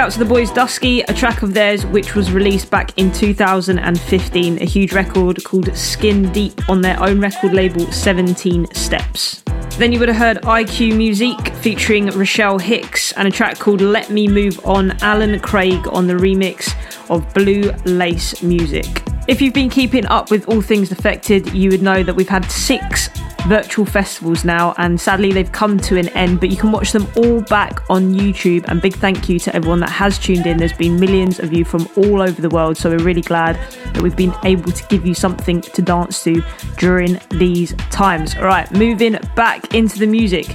out 0.00 0.10
to 0.10 0.18
the 0.18 0.24
boys 0.24 0.50
Dusky, 0.50 1.02
a 1.02 1.12
track 1.12 1.42
of 1.42 1.52
theirs 1.52 1.84
which 1.84 2.14
was 2.14 2.32
released 2.32 2.70
back 2.70 2.96
in 2.96 3.12
2015, 3.12 4.62
a 4.62 4.64
huge 4.64 4.94
record 4.94 5.44
called 5.44 5.76
Skin 5.76 6.32
Deep 6.32 6.58
on 6.70 6.80
their 6.80 6.98
own 7.02 7.20
record 7.20 7.52
label 7.52 7.84
17 7.92 8.72
Steps. 8.72 9.42
Then 9.76 9.92
you 9.92 9.98
would 9.98 10.08
have 10.08 10.16
heard 10.16 10.38
IQ 10.38 10.96
Musique 10.96 11.54
featuring 11.56 12.06
Richelle 12.06 12.58
Hicks 12.58 13.12
and 13.12 13.28
a 13.28 13.30
track 13.30 13.58
called 13.58 13.82
Let 13.82 14.08
Me 14.08 14.26
Move 14.26 14.58
On, 14.64 14.92
Allen 15.02 15.38
Craig 15.38 15.86
on 15.88 16.06
the 16.06 16.14
remix 16.14 16.72
of 17.10 17.34
Blu 17.34 17.70
Lace 17.84 18.42
Music. 18.42 18.86
If 19.28 19.42
you've 19.42 19.52
been 19.52 19.68
keeping 19.68 20.06
up 20.06 20.30
with 20.30 20.48
all 20.48 20.62
things 20.62 20.88
Defected, 20.88 21.52
you 21.52 21.68
would 21.68 21.82
know 21.82 22.02
that 22.02 22.16
we've 22.16 22.26
had 22.26 22.50
six 22.50 23.09
virtual 23.46 23.84
festivals 23.84 24.44
now, 24.44 24.74
and 24.78 25.00
sadly 25.00 25.32
they've 25.32 25.52
come 25.52 25.78
to 25.78 25.98
an 25.98 26.08
end. 26.10 26.40
But 26.40 26.50
you 26.50 26.56
can 26.56 26.72
watch 26.72 26.92
them 26.92 27.06
all 27.16 27.40
back 27.42 27.82
on 27.90 28.14
YouTube. 28.14 28.64
And 28.68 28.80
big 28.80 28.94
thank 28.94 29.28
you 29.28 29.38
to 29.40 29.54
everyone 29.54 29.80
that 29.80 29.90
has 29.90 30.18
tuned 30.18 30.46
in. 30.46 30.56
There's 30.56 30.72
been 30.72 30.98
millions 30.98 31.38
of 31.40 31.52
you 31.52 31.64
from 31.64 31.88
all 31.96 32.22
over 32.22 32.40
the 32.40 32.50
world, 32.50 32.76
so 32.76 32.90
we're 32.90 33.04
really 33.04 33.22
glad 33.22 33.56
that 33.94 34.02
we've 34.02 34.16
been 34.16 34.34
able 34.44 34.72
to 34.72 34.86
give 34.88 35.06
you 35.06 35.14
something 35.14 35.60
to 35.60 35.82
dance 35.82 36.22
to 36.24 36.42
during 36.78 37.20
these 37.30 37.74
times. 37.90 38.34
All 38.36 38.44
right, 38.44 38.70
moving 38.72 39.18
back 39.36 39.74
into 39.74 39.98
the 39.98 40.06
music, 40.06 40.46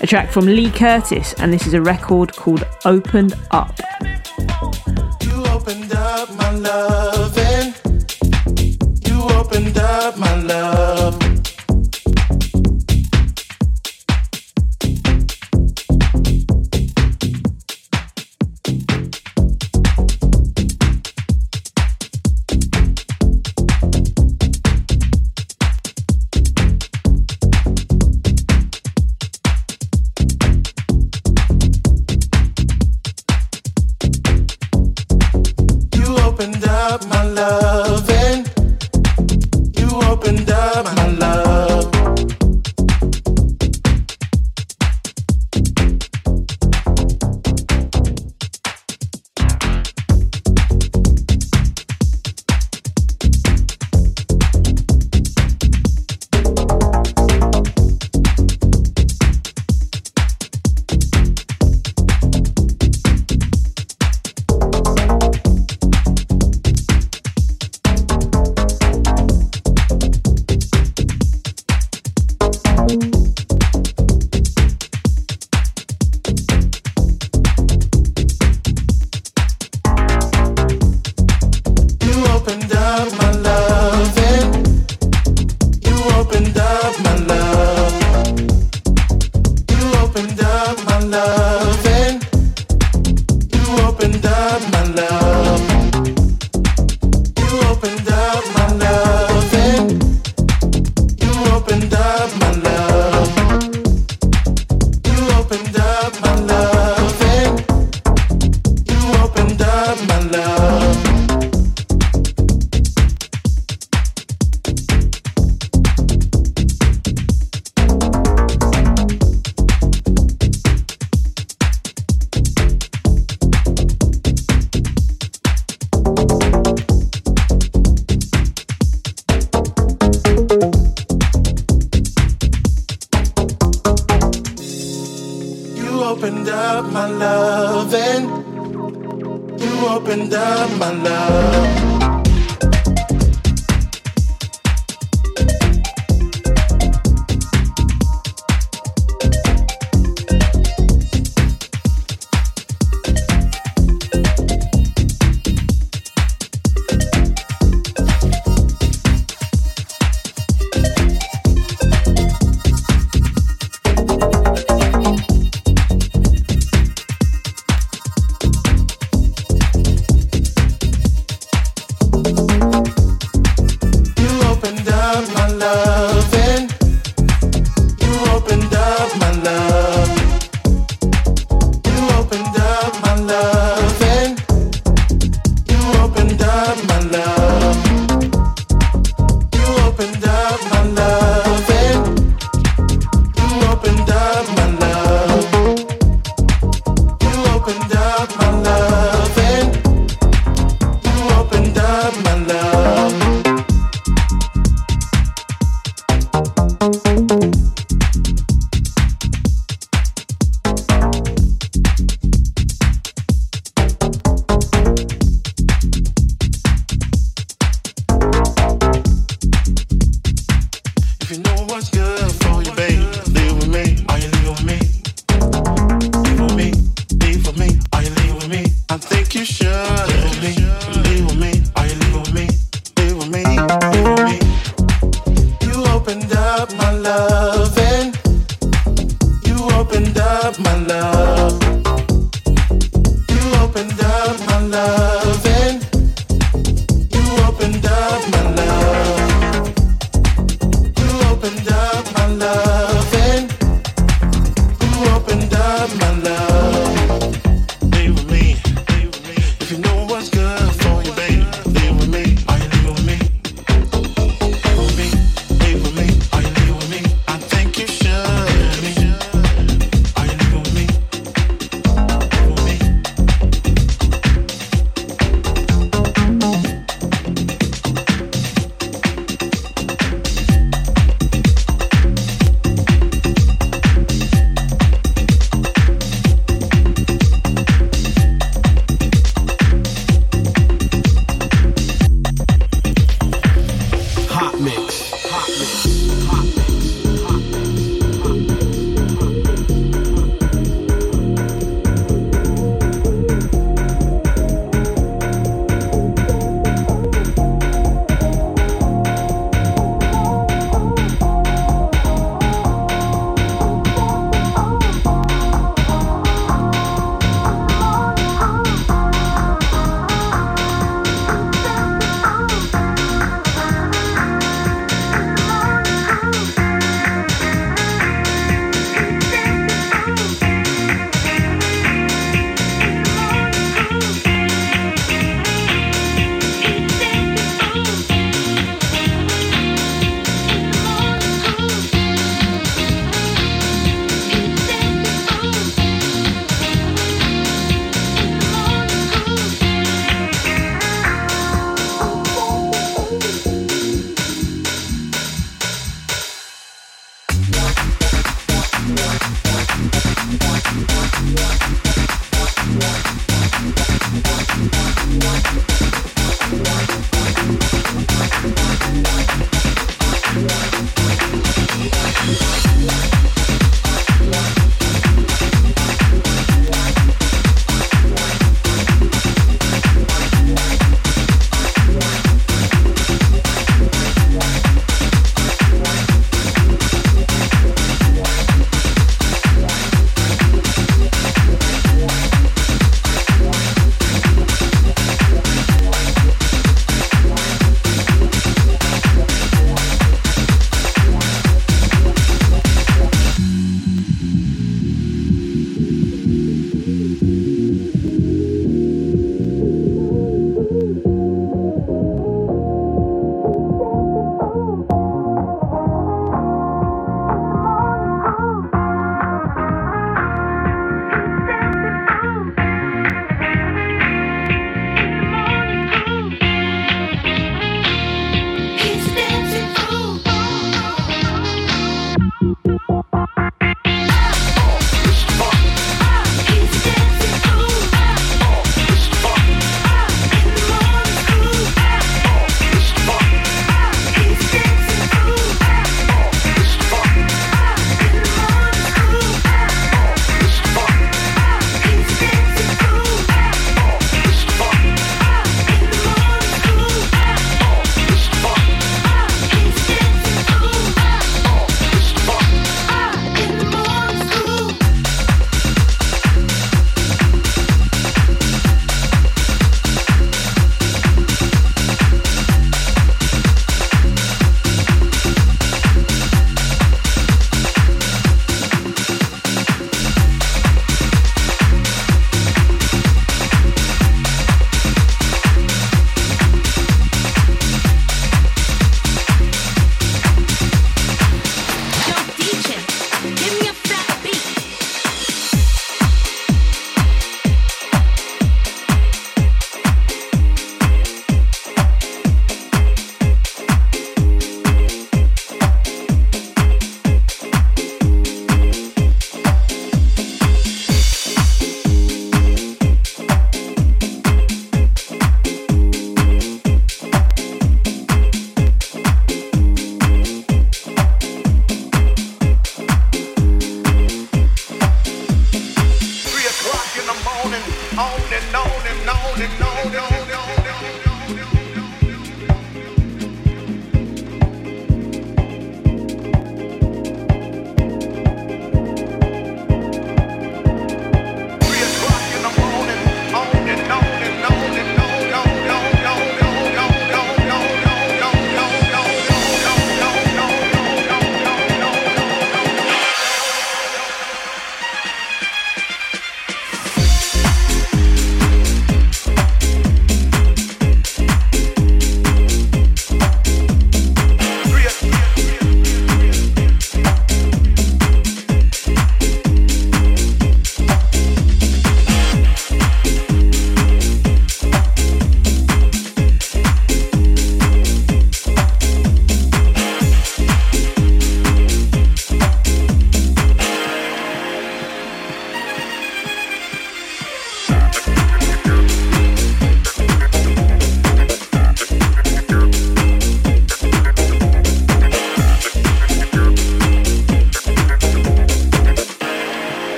a 0.00 0.06
track 0.06 0.30
from 0.30 0.46
Lee 0.46 0.70
Curtiss, 0.70 1.34
and 1.34 1.52
this 1.52 1.66
is 1.66 1.74
a 1.74 1.82
record 1.82 2.34
called 2.34 2.64
Opened 2.84 3.34
Up. 3.50 3.78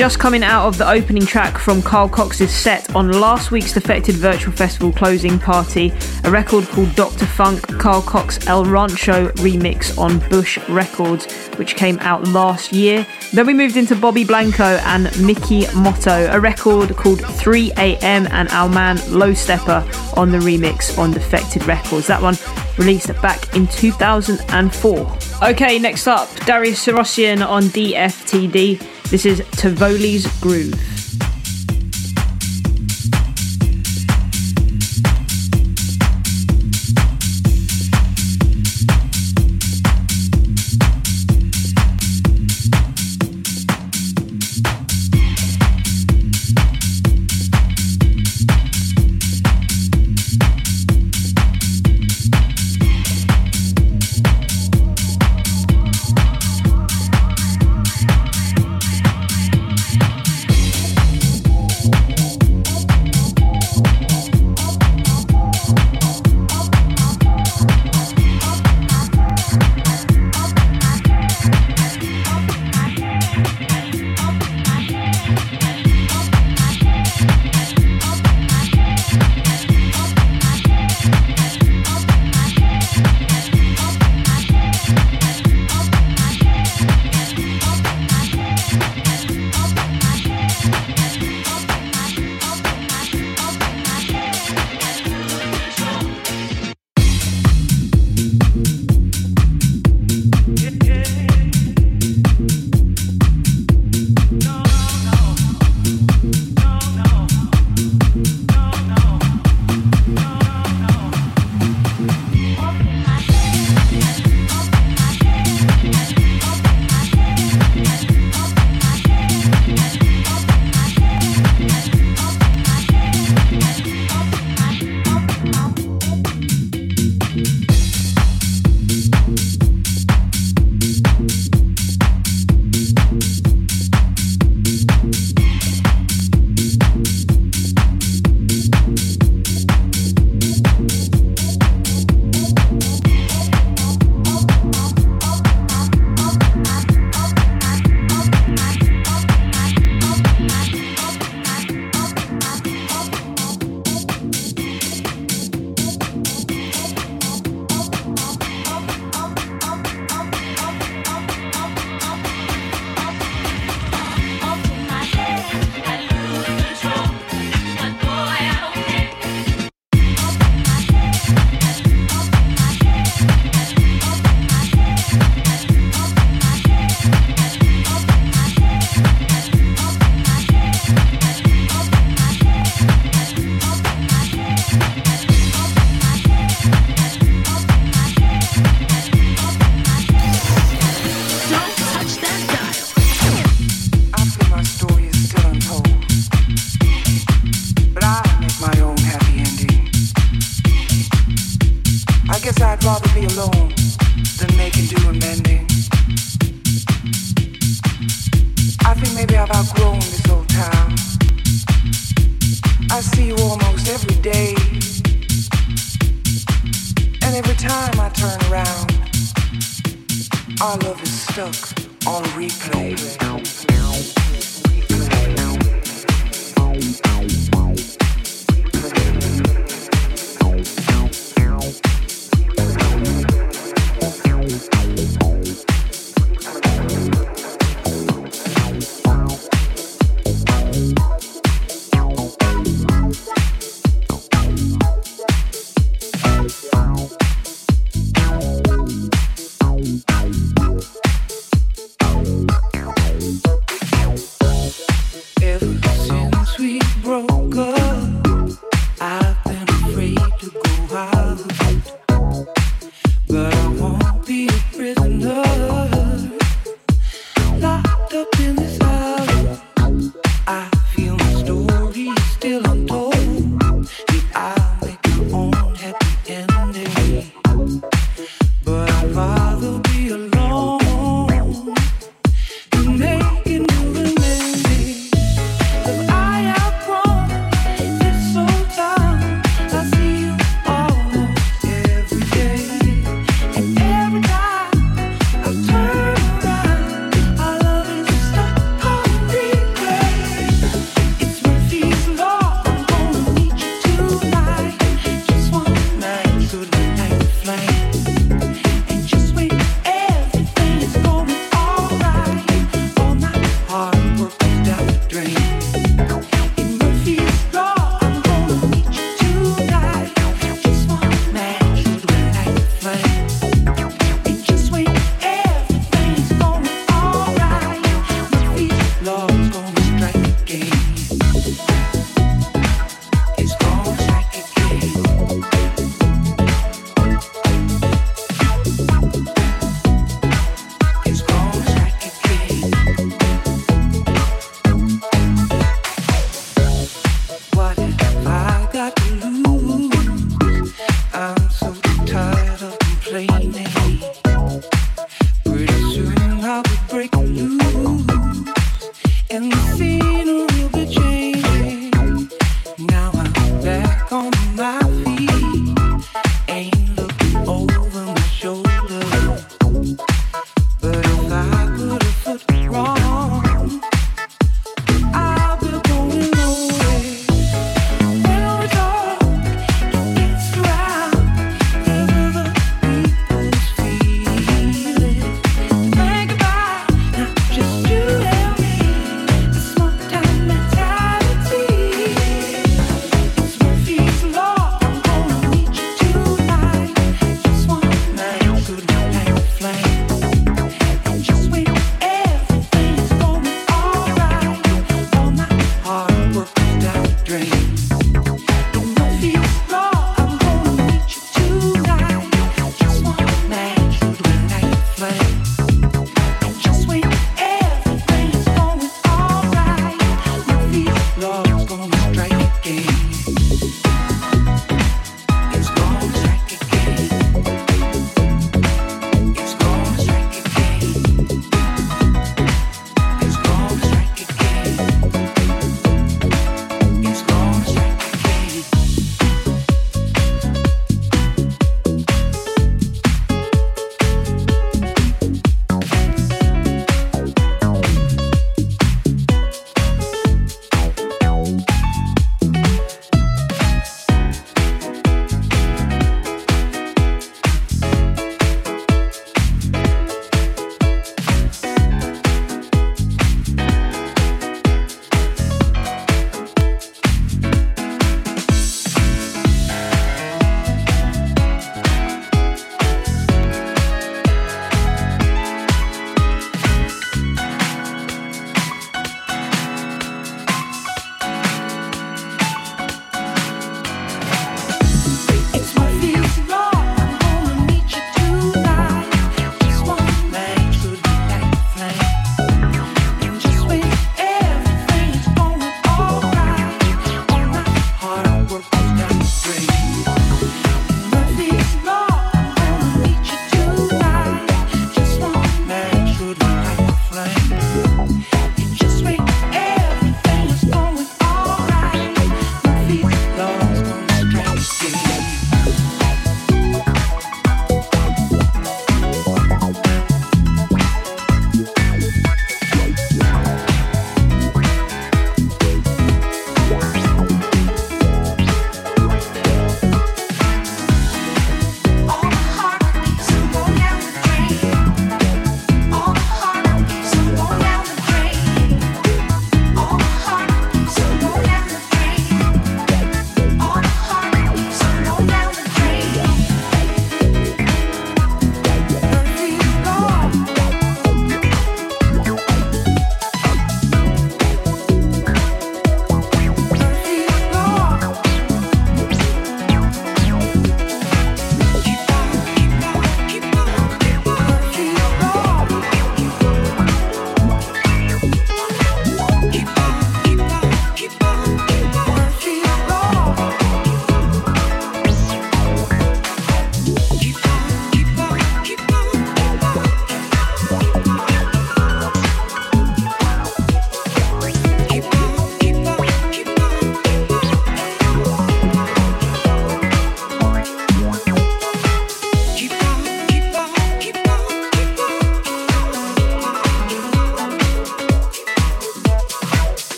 Just 0.00 0.18
coming 0.18 0.42
out 0.42 0.66
of 0.66 0.78
the 0.78 0.90
opening 0.90 1.26
track 1.26 1.58
from 1.58 1.82
Carl 1.82 2.08
Cox's 2.08 2.50
set 2.50 2.96
on 2.96 3.12
last 3.12 3.50
week's 3.50 3.74
Defected 3.74 4.14
Virtual 4.14 4.50
Festival 4.50 4.90
closing 4.92 5.38
party, 5.38 5.92
a 6.24 6.30
record 6.30 6.64
called 6.68 6.94
Dr. 6.94 7.26
Funk 7.26 7.60
Carl 7.78 8.00
Cox 8.00 8.46
El 8.46 8.64
Rancho 8.64 9.28
remix 9.32 9.98
on 9.98 10.18
Bush 10.30 10.56
Records, 10.70 11.30
which 11.58 11.76
came 11.76 11.98
out 11.98 12.26
last 12.28 12.72
year. 12.72 13.06
Then 13.34 13.46
we 13.46 13.52
moved 13.52 13.76
into 13.76 13.94
Bobby 13.94 14.24
Blanco 14.24 14.64
and 14.64 15.04
Mikki 15.22 15.66
Moto, 15.74 16.30
a 16.32 16.40
record 16.40 16.96
called 16.96 17.18
3am 17.18 18.30
and 18.30 18.48
our 18.48 18.70
man 18.70 18.96
Low 19.10 19.32
Steppa 19.32 20.16
on 20.16 20.30
the 20.32 20.38
remix 20.38 20.96
on 20.96 21.10
Defected 21.10 21.66
Records. 21.66 22.06
That 22.06 22.22
one 22.22 22.36
released 22.78 23.08
back 23.20 23.54
in 23.54 23.66
2004. 23.66 25.18
Okay, 25.42 25.78
next 25.78 26.06
up, 26.06 26.34
Darius 26.46 26.86
Syrossian 26.86 27.46
on 27.46 27.64
DFTD. 27.64 28.99
This 29.10 29.26
is 29.26 29.40
Tivoli's 29.40 30.24
Groove. 30.40 30.99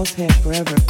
House 0.00 0.14
head 0.14 0.34
forever. 0.36 0.89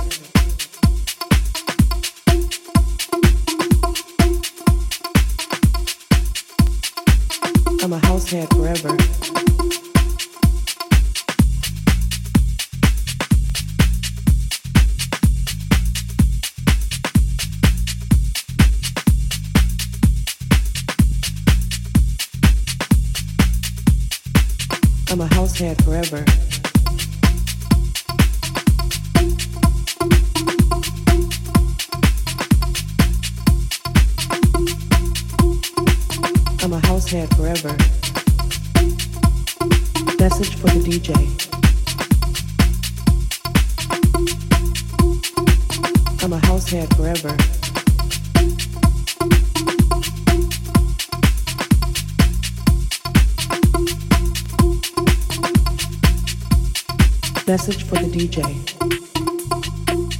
Message 57.50 57.82
for 57.82 57.96
the 57.96 58.06
DJ. 58.06 58.46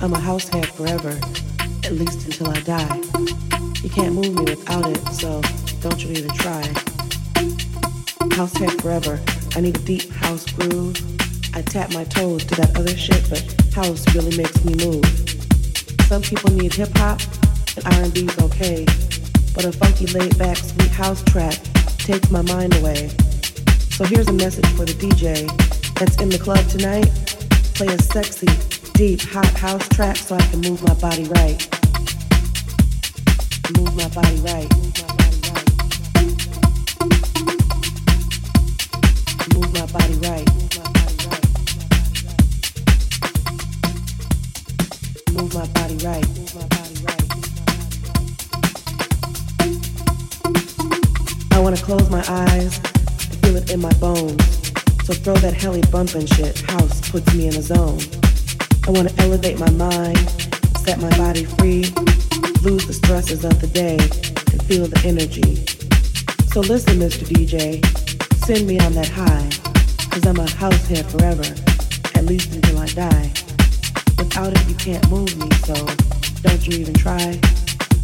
I'm 0.03 0.13
a 0.13 0.19
house 0.19 0.49
head 0.49 0.67
forever, 0.67 1.17
at 1.85 1.93
least 1.93 2.25
until 2.25 2.49
I 2.49 2.59
die. 2.63 2.97
You 3.85 3.89
can't 3.89 4.17
move 4.17 4.35
me 4.35 4.43
without 4.51 4.91
it, 4.91 4.99
so 5.13 5.41
don't 5.79 6.05
you 6.05 6.11
even 6.11 6.31
try. 6.31 6.61
House 8.35 8.57
head 8.57 8.83
forever. 8.83 9.21
I 9.55 9.61
need 9.61 9.77
a 9.77 9.81
deep 9.83 10.11
house 10.11 10.45
groove. 10.45 10.97
I 11.55 11.63
tap 11.63 11.95
my 11.95 12.03
toes 12.03 12.45
to 12.47 12.57
that 12.57 12.77
other 12.77 12.97
shit, 12.97 13.31
but 13.31 13.47
house 13.77 14.13
really 14.13 14.37
makes 14.37 14.65
me 14.65 14.75
move. 14.85 15.07
Some 16.09 16.23
people 16.23 16.51
need 16.51 16.75
hip 16.75 16.91
hop, 16.97 17.21
and 17.77 17.87
R&B's 17.95 18.37
okay, 18.41 18.85
but 19.55 19.65
a 19.65 19.71
funky, 19.71 20.07
laid 20.09 20.37
back, 20.37 20.57
sweet 20.57 20.91
house 20.91 21.23
track 21.23 21.55
takes 21.99 22.29
my 22.33 22.43
mind 22.43 22.75
away. 22.79 23.07
So 23.91 24.05
here's 24.05 24.27
a 24.27 24.33
message 24.33 24.67
for 24.71 24.85
the 24.85 24.95
DJ 24.95 25.47
that's 26.01 26.17
in 26.17 26.31
the 26.31 26.39
club 26.39 26.67
tonight. 26.67 27.20
Play 27.81 27.95
a 27.95 28.03
sexy, 28.03 28.47
deep, 28.93 29.23
hot 29.23 29.57
house 29.57 29.89
track 29.89 30.15
so 30.15 30.37
I 30.37 30.43
can 30.49 30.61
move 30.61 30.83
my 30.83 30.93
body 31.01 31.25
right. 31.25 31.67
move 33.75 33.97
my 33.97 34.07
body 34.09 34.37
right. 34.41 34.71
Move 39.55 39.73
my 39.73 39.87
body 39.87 40.15
right. 40.29 40.47
Move 45.33 45.55
my 45.55 45.67
body 45.73 45.97
right. 46.05 46.29
Move 46.37 46.55
my 46.55 46.67
body 46.69 46.97
right. 47.07 47.27
I 51.51 51.59
wanna 51.61 51.79
close 51.79 52.11
my 52.11 52.23
eyes 52.29 52.79
feel 53.51 53.57
it 53.57 53.71
in 53.71 53.81
my 53.81 53.93
bones. 53.95 54.60
So 55.05 55.15
throw 55.15 55.35
that 55.37 55.55
helly 55.55 55.83
bumpin' 55.91 56.27
shit. 56.27 56.61
House 56.61 57.11
puts 57.11 57.35
me 57.35 57.49
in 57.49 57.57
a 57.57 57.63
zone. 57.63 58.01
I 58.87 58.91
wanna 58.91 59.13
elevate 59.19 59.59
my 59.59 59.71
mind, 59.71 60.19
set 60.79 61.01
my 61.01 61.11
body 61.17 61.45
free, 61.45 61.85
lose 62.63 62.87
the 62.87 62.93
stresses 62.93 63.45
of 63.45 63.61
the 63.61 63.69
day, 63.69 63.99
and 64.53 64.63
feel 64.65 64.87
the 64.87 65.01
energy. 65.05 65.65
So 66.53 66.61
listen, 66.61 66.99
Mr. 66.99 67.25
DJ, 67.25 67.85
send 68.45 68.67
me 68.67 68.81
on 68.81 68.93
that 68.95 69.09
high, 69.09 69.49
cause 70.11 70.27
I'm 70.27 70.39
a 70.39 70.51
house 70.51 70.87
head 70.89 71.07
forever, 71.07 71.47
at 72.15 72.25
least 72.25 72.55
until 72.55 72.79
I 72.79 72.87
die. 72.87 73.31
Without 74.19 74.53
it, 74.53 74.69
you 74.69 74.75
can't 74.75 75.09
move 75.11 75.37
me, 75.39 75.49
so 75.65 75.75
don't 76.43 76.67
you 76.67 76.79
even 76.79 76.95
try. 76.95 77.39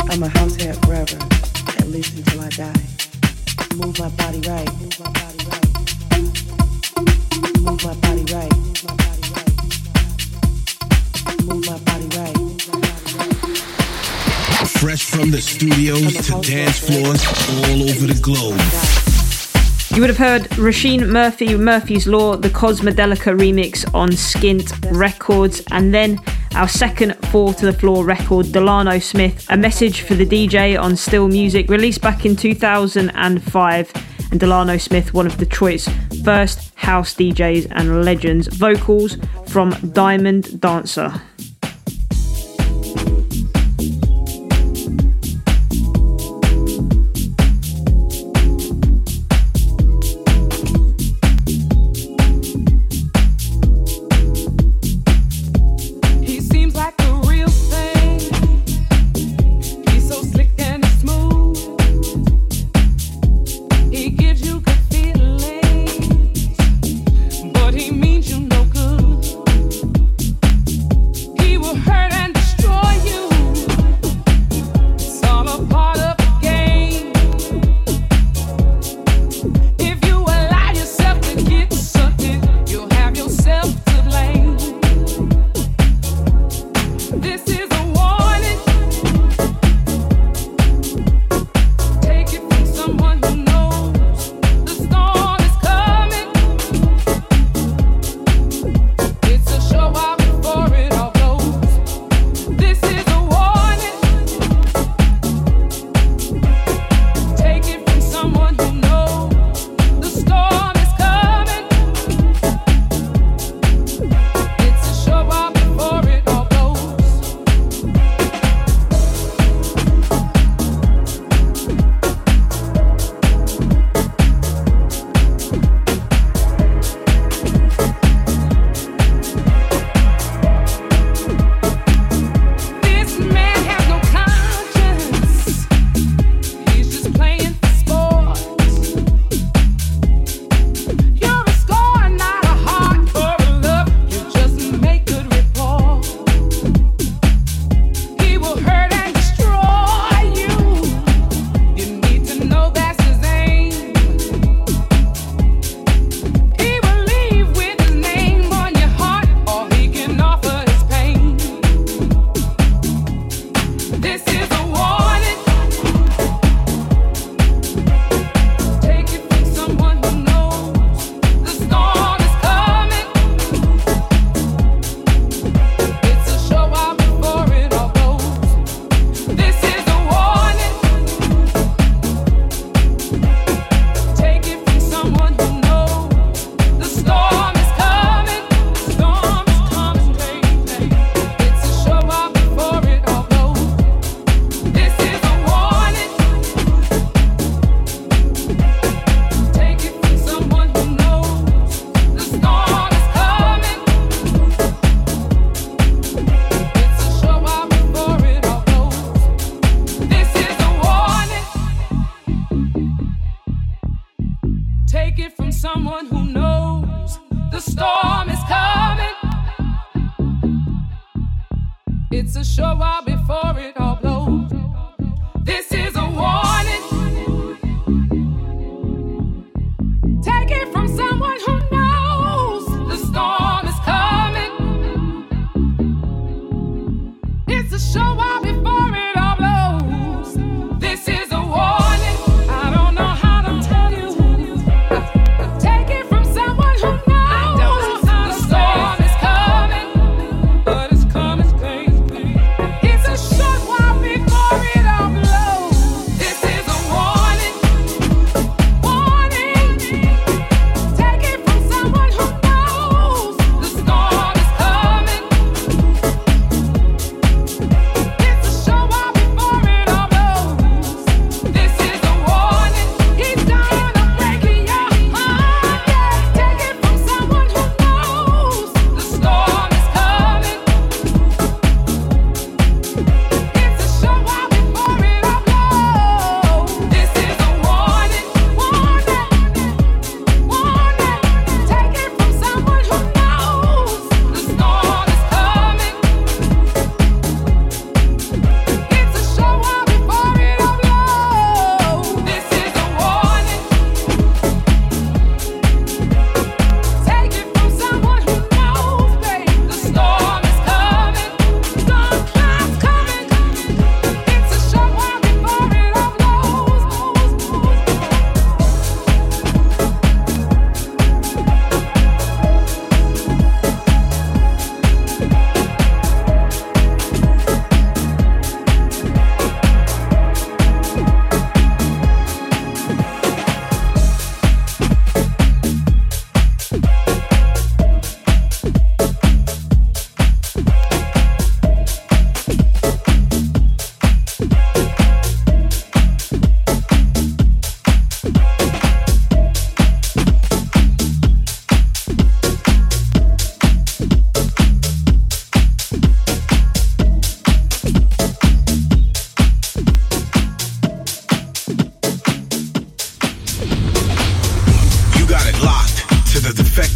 I'm 0.08 0.22
a 0.22 0.28
house 0.28 0.56
head 0.56 0.76
forever, 0.84 1.18
at 1.78 1.88
least 1.88 2.16
until 2.16 2.40
I 2.42 2.50
die. 2.50 2.82
Move 3.74 3.98
my 3.98 4.08
body 4.10 4.40
right, 4.48 4.70
Fresh 14.96 15.20
from 15.20 15.30
the 15.30 15.40
studios 15.42 16.14
to 16.26 16.40
dance 16.40 16.78
floors 16.78 17.22
all 17.68 17.82
over 17.82 18.06
the 18.06 18.18
globe. 18.22 18.58
You 19.94 20.00
would 20.00 20.08
have 20.08 20.16
heard 20.16 20.42
Róisín 20.56 21.08
Murphy, 21.08 21.54
Murphy's 21.54 22.06
Law, 22.06 22.36
the 22.36 22.48
Cosmodelica 22.48 23.36
remix 23.36 23.84
on 23.94 24.10
Skint 24.10 24.72
Records, 24.96 25.62
and 25.70 25.92
then 25.92 26.18
our 26.54 26.68
second 26.68 27.14
Four 27.26 27.52
to 27.54 27.66
the 27.66 27.72
Floor 27.74 28.06
record, 28.06 28.52
Delano 28.52 28.98
Smith, 28.98 29.46
a 29.50 29.56
message 29.56 30.00
for 30.00 30.14
the 30.14 30.24
DJ 30.24 30.80
on 30.80 30.96
Still 30.96 31.28
Music, 31.28 31.68
released 31.68 32.00
back 32.00 32.24
in 32.24 32.34
2005. 32.34 33.92
And 34.30 34.40
Delano 34.40 34.78
Smith, 34.78 35.12
one 35.12 35.26
of 35.26 35.36
Detroit's 35.36 35.88
first 36.24 36.74
house 36.74 37.14
DJs 37.14 37.68
and 37.72 38.04
legends, 38.04 38.48
vocals 38.48 39.18
from 39.46 39.70
Diamond 39.92 40.60
Dancer. 40.60 41.20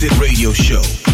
Defected 0.01 0.19
Radio 0.19 0.53
Show. 0.55 1.10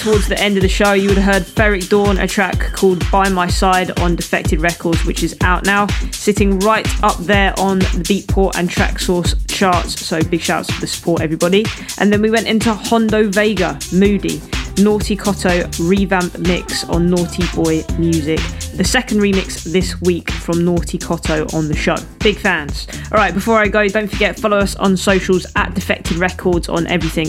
Towards 0.00 0.28
the 0.28 0.40
end 0.40 0.56
of 0.56 0.62
the 0.62 0.68
show, 0.68 0.94
you 0.94 1.10
would 1.10 1.18
have 1.18 1.34
heard 1.34 1.42
Ferreck 1.42 1.90
Dawn, 1.90 2.16
a 2.16 2.26
track 2.26 2.72
called 2.72 3.04
By 3.10 3.28
My 3.28 3.46
Side 3.46 4.00
on 4.00 4.16
Defected 4.16 4.62
Records, 4.62 5.04
which 5.04 5.22
is 5.22 5.36
out 5.42 5.66
now, 5.66 5.88
sitting 6.10 6.58
right 6.60 6.88
up 7.04 7.18
there 7.18 7.52
on 7.60 7.80
the 7.80 8.02
Beatport 8.08 8.56
and 8.56 8.70
Traxsource 8.70 9.36
charts. 9.46 10.00
So 10.00 10.22
big 10.22 10.40
shouts 10.40 10.70
for 10.70 10.80
the 10.80 10.86
support, 10.86 11.20
everybody. 11.20 11.66
And 11.98 12.10
then 12.10 12.22
we 12.22 12.30
went 12.30 12.46
into 12.46 12.72
Hondo 12.72 13.28
Vega, 13.28 13.78
Moody. 13.92 14.40
Norty 14.76 15.18
Cotto 15.18 15.68
revamp 15.86 16.38
mix 16.38 16.84
on 16.84 17.10
Naughty 17.10 17.44
Boy 17.54 17.84
Music. 17.98 18.40
The 18.74 18.84
second 18.84 19.18
remix 19.18 19.70
this 19.70 20.00
week 20.00 20.30
from 20.30 20.64
Norty 20.64 20.98
Cotto 20.98 21.52
on 21.52 21.68
the 21.68 21.76
show. 21.76 21.96
Big 22.20 22.38
fans. 22.38 22.86
All 23.12 23.18
right, 23.18 23.34
before 23.34 23.58
I 23.58 23.68
go, 23.68 23.86
don't 23.88 24.08
forget 24.08 24.40
follow 24.40 24.56
us 24.56 24.76
on 24.76 24.96
socials 24.96 25.44
at 25.56 25.74
Defected 25.74 26.16
Records 26.16 26.70
on 26.70 26.86
everything 26.86 27.26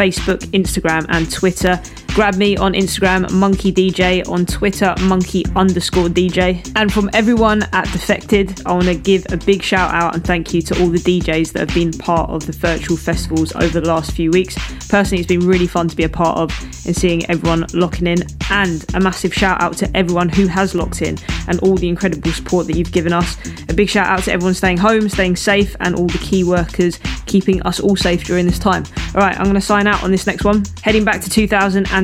Facebook, 0.00 0.38
Instagram, 0.52 1.04
and 1.10 1.30
Twitter. 1.30 1.80
Grab 2.14 2.34
me 2.34 2.56
on 2.56 2.74
Instagram, 2.74 3.24
Monki 3.26 3.72
DJ, 3.72 4.28
on 4.28 4.44
Twitter, 4.44 4.94
Monki 4.98 5.44
underscore 5.54 6.08
DJ. 6.08 6.70
And 6.74 6.92
from 6.92 7.08
everyone 7.12 7.62
at 7.72 7.84
Defected, 7.92 8.66
I 8.66 8.72
want 8.72 8.86
to 8.86 8.96
give 8.96 9.24
a 9.32 9.36
big 9.36 9.62
shout 9.62 9.94
out 9.94 10.14
and 10.14 10.24
thank 10.24 10.52
you 10.52 10.60
to 10.62 10.82
all 10.82 10.88
the 10.88 10.98
DJs 10.98 11.52
that 11.52 11.60
have 11.60 11.74
been 11.74 11.92
part 11.92 12.28
of 12.28 12.44
the 12.46 12.52
virtual 12.52 12.96
festivals 12.96 13.54
over 13.54 13.80
the 13.80 13.86
last 13.86 14.10
few 14.10 14.32
weeks. 14.32 14.56
Personally, 14.88 15.20
it's 15.20 15.28
been 15.28 15.46
really 15.46 15.68
fun 15.68 15.86
to 15.86 15.96
be 15.96 16.02
a 16.02 16.08
part 16.08 16.36
of 16.36 16.50
and 16.84 16.96
seeing 16.96 17.24
everyone 17.30 17.64
locking 17.74 18.08
in. 18.08 18.18
And 18.50 18.84
a 18.94 19.00
massive 19.00 19.32
shout 19.32 19.62
out 19.62 19.76
to 19.78 19.96
everyone 19.96 20.28
who 20.28 20.48
has 20.48 20.74
locked 20.74 21.02
in 21.02 21.16
and 21.46 21.60
all 21.60 21.76
the 21.76 21.88
incredible 21.88 22.32
support 22.32 22.66
that 22.66 22.76
you've 22.76 22.92
given 22.92 23.12
us. 23.12 23.36
A 23.68 23.72
big 23.72 23.88
shout 23.88 24.08
out 24.08 24.24
to 24.24 24.32
everyone 24.32 24.54
staying 24.54 24.78
home, 24.78 25.08
staying 25.08 25.36
safe, 25.36 25.76
and 25.78 25.94
all 25.94 26.08
the 26.08 26.18
key 26.18 26.42
workers 26.42 26.98
keeping 27.30 27.62
us 27.62 27.78
all 27.78 27.94
safe 27.94 28.24
during 28.24 28.44
this 28.44 28.58
time. 28.58 28.84
All 29.14 29.20
right, 29.20 29.36
I'm 29.38 29.44
going 29.44 29.54
to 29.54 29.60
sign 29.60 29.86
out 29.86 30.02
on 30.02 30.10
this 30.10 30.26
next 30.26 30.44
one. 30.44 30.64
Heading 30.82 31.04
back 31.04 31.20
to 31.20 31.30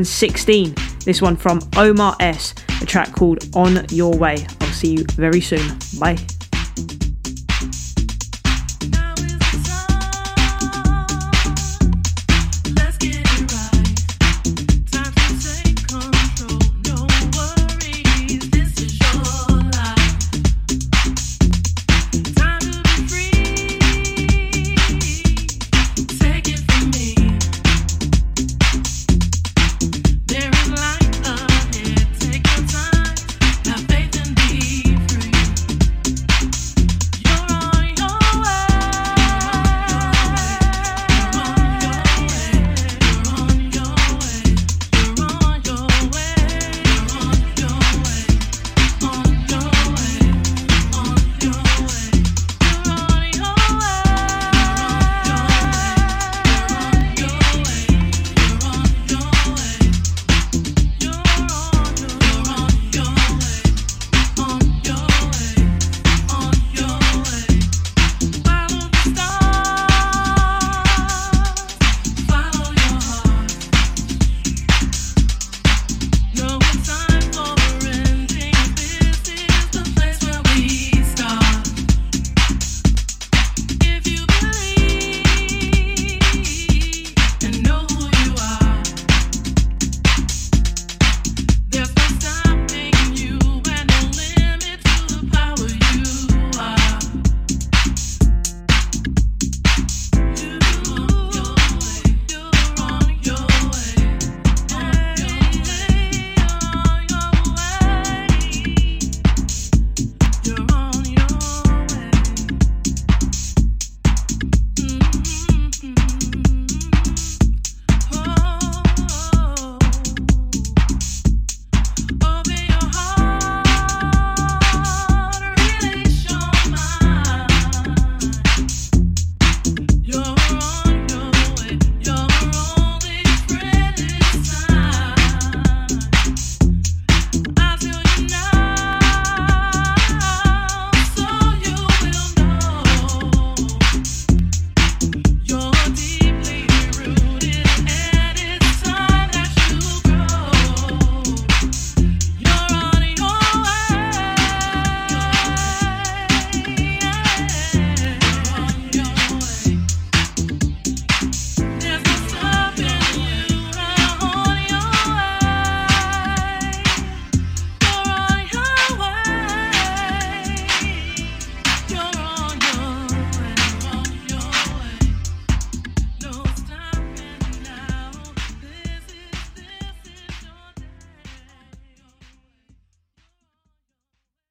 2016. 0.05 0.75
This 1.05 1.23
one 1.23 1.37
from 1.37 1.61
Omar 1.77 2.17
S, 2.21 2.55
a 2.83 2.87
track 2.87 3.13
called 3.13 3.39
On 3.55 3.87
Your 3.91 4.17
Way. 4.17 4.47
I'll 4.61 4.69
see 4.69 4.93
you 4.93 5.05
very 5.17 5.41
soon. 5.41 5.79
Bye. 5.99 6.19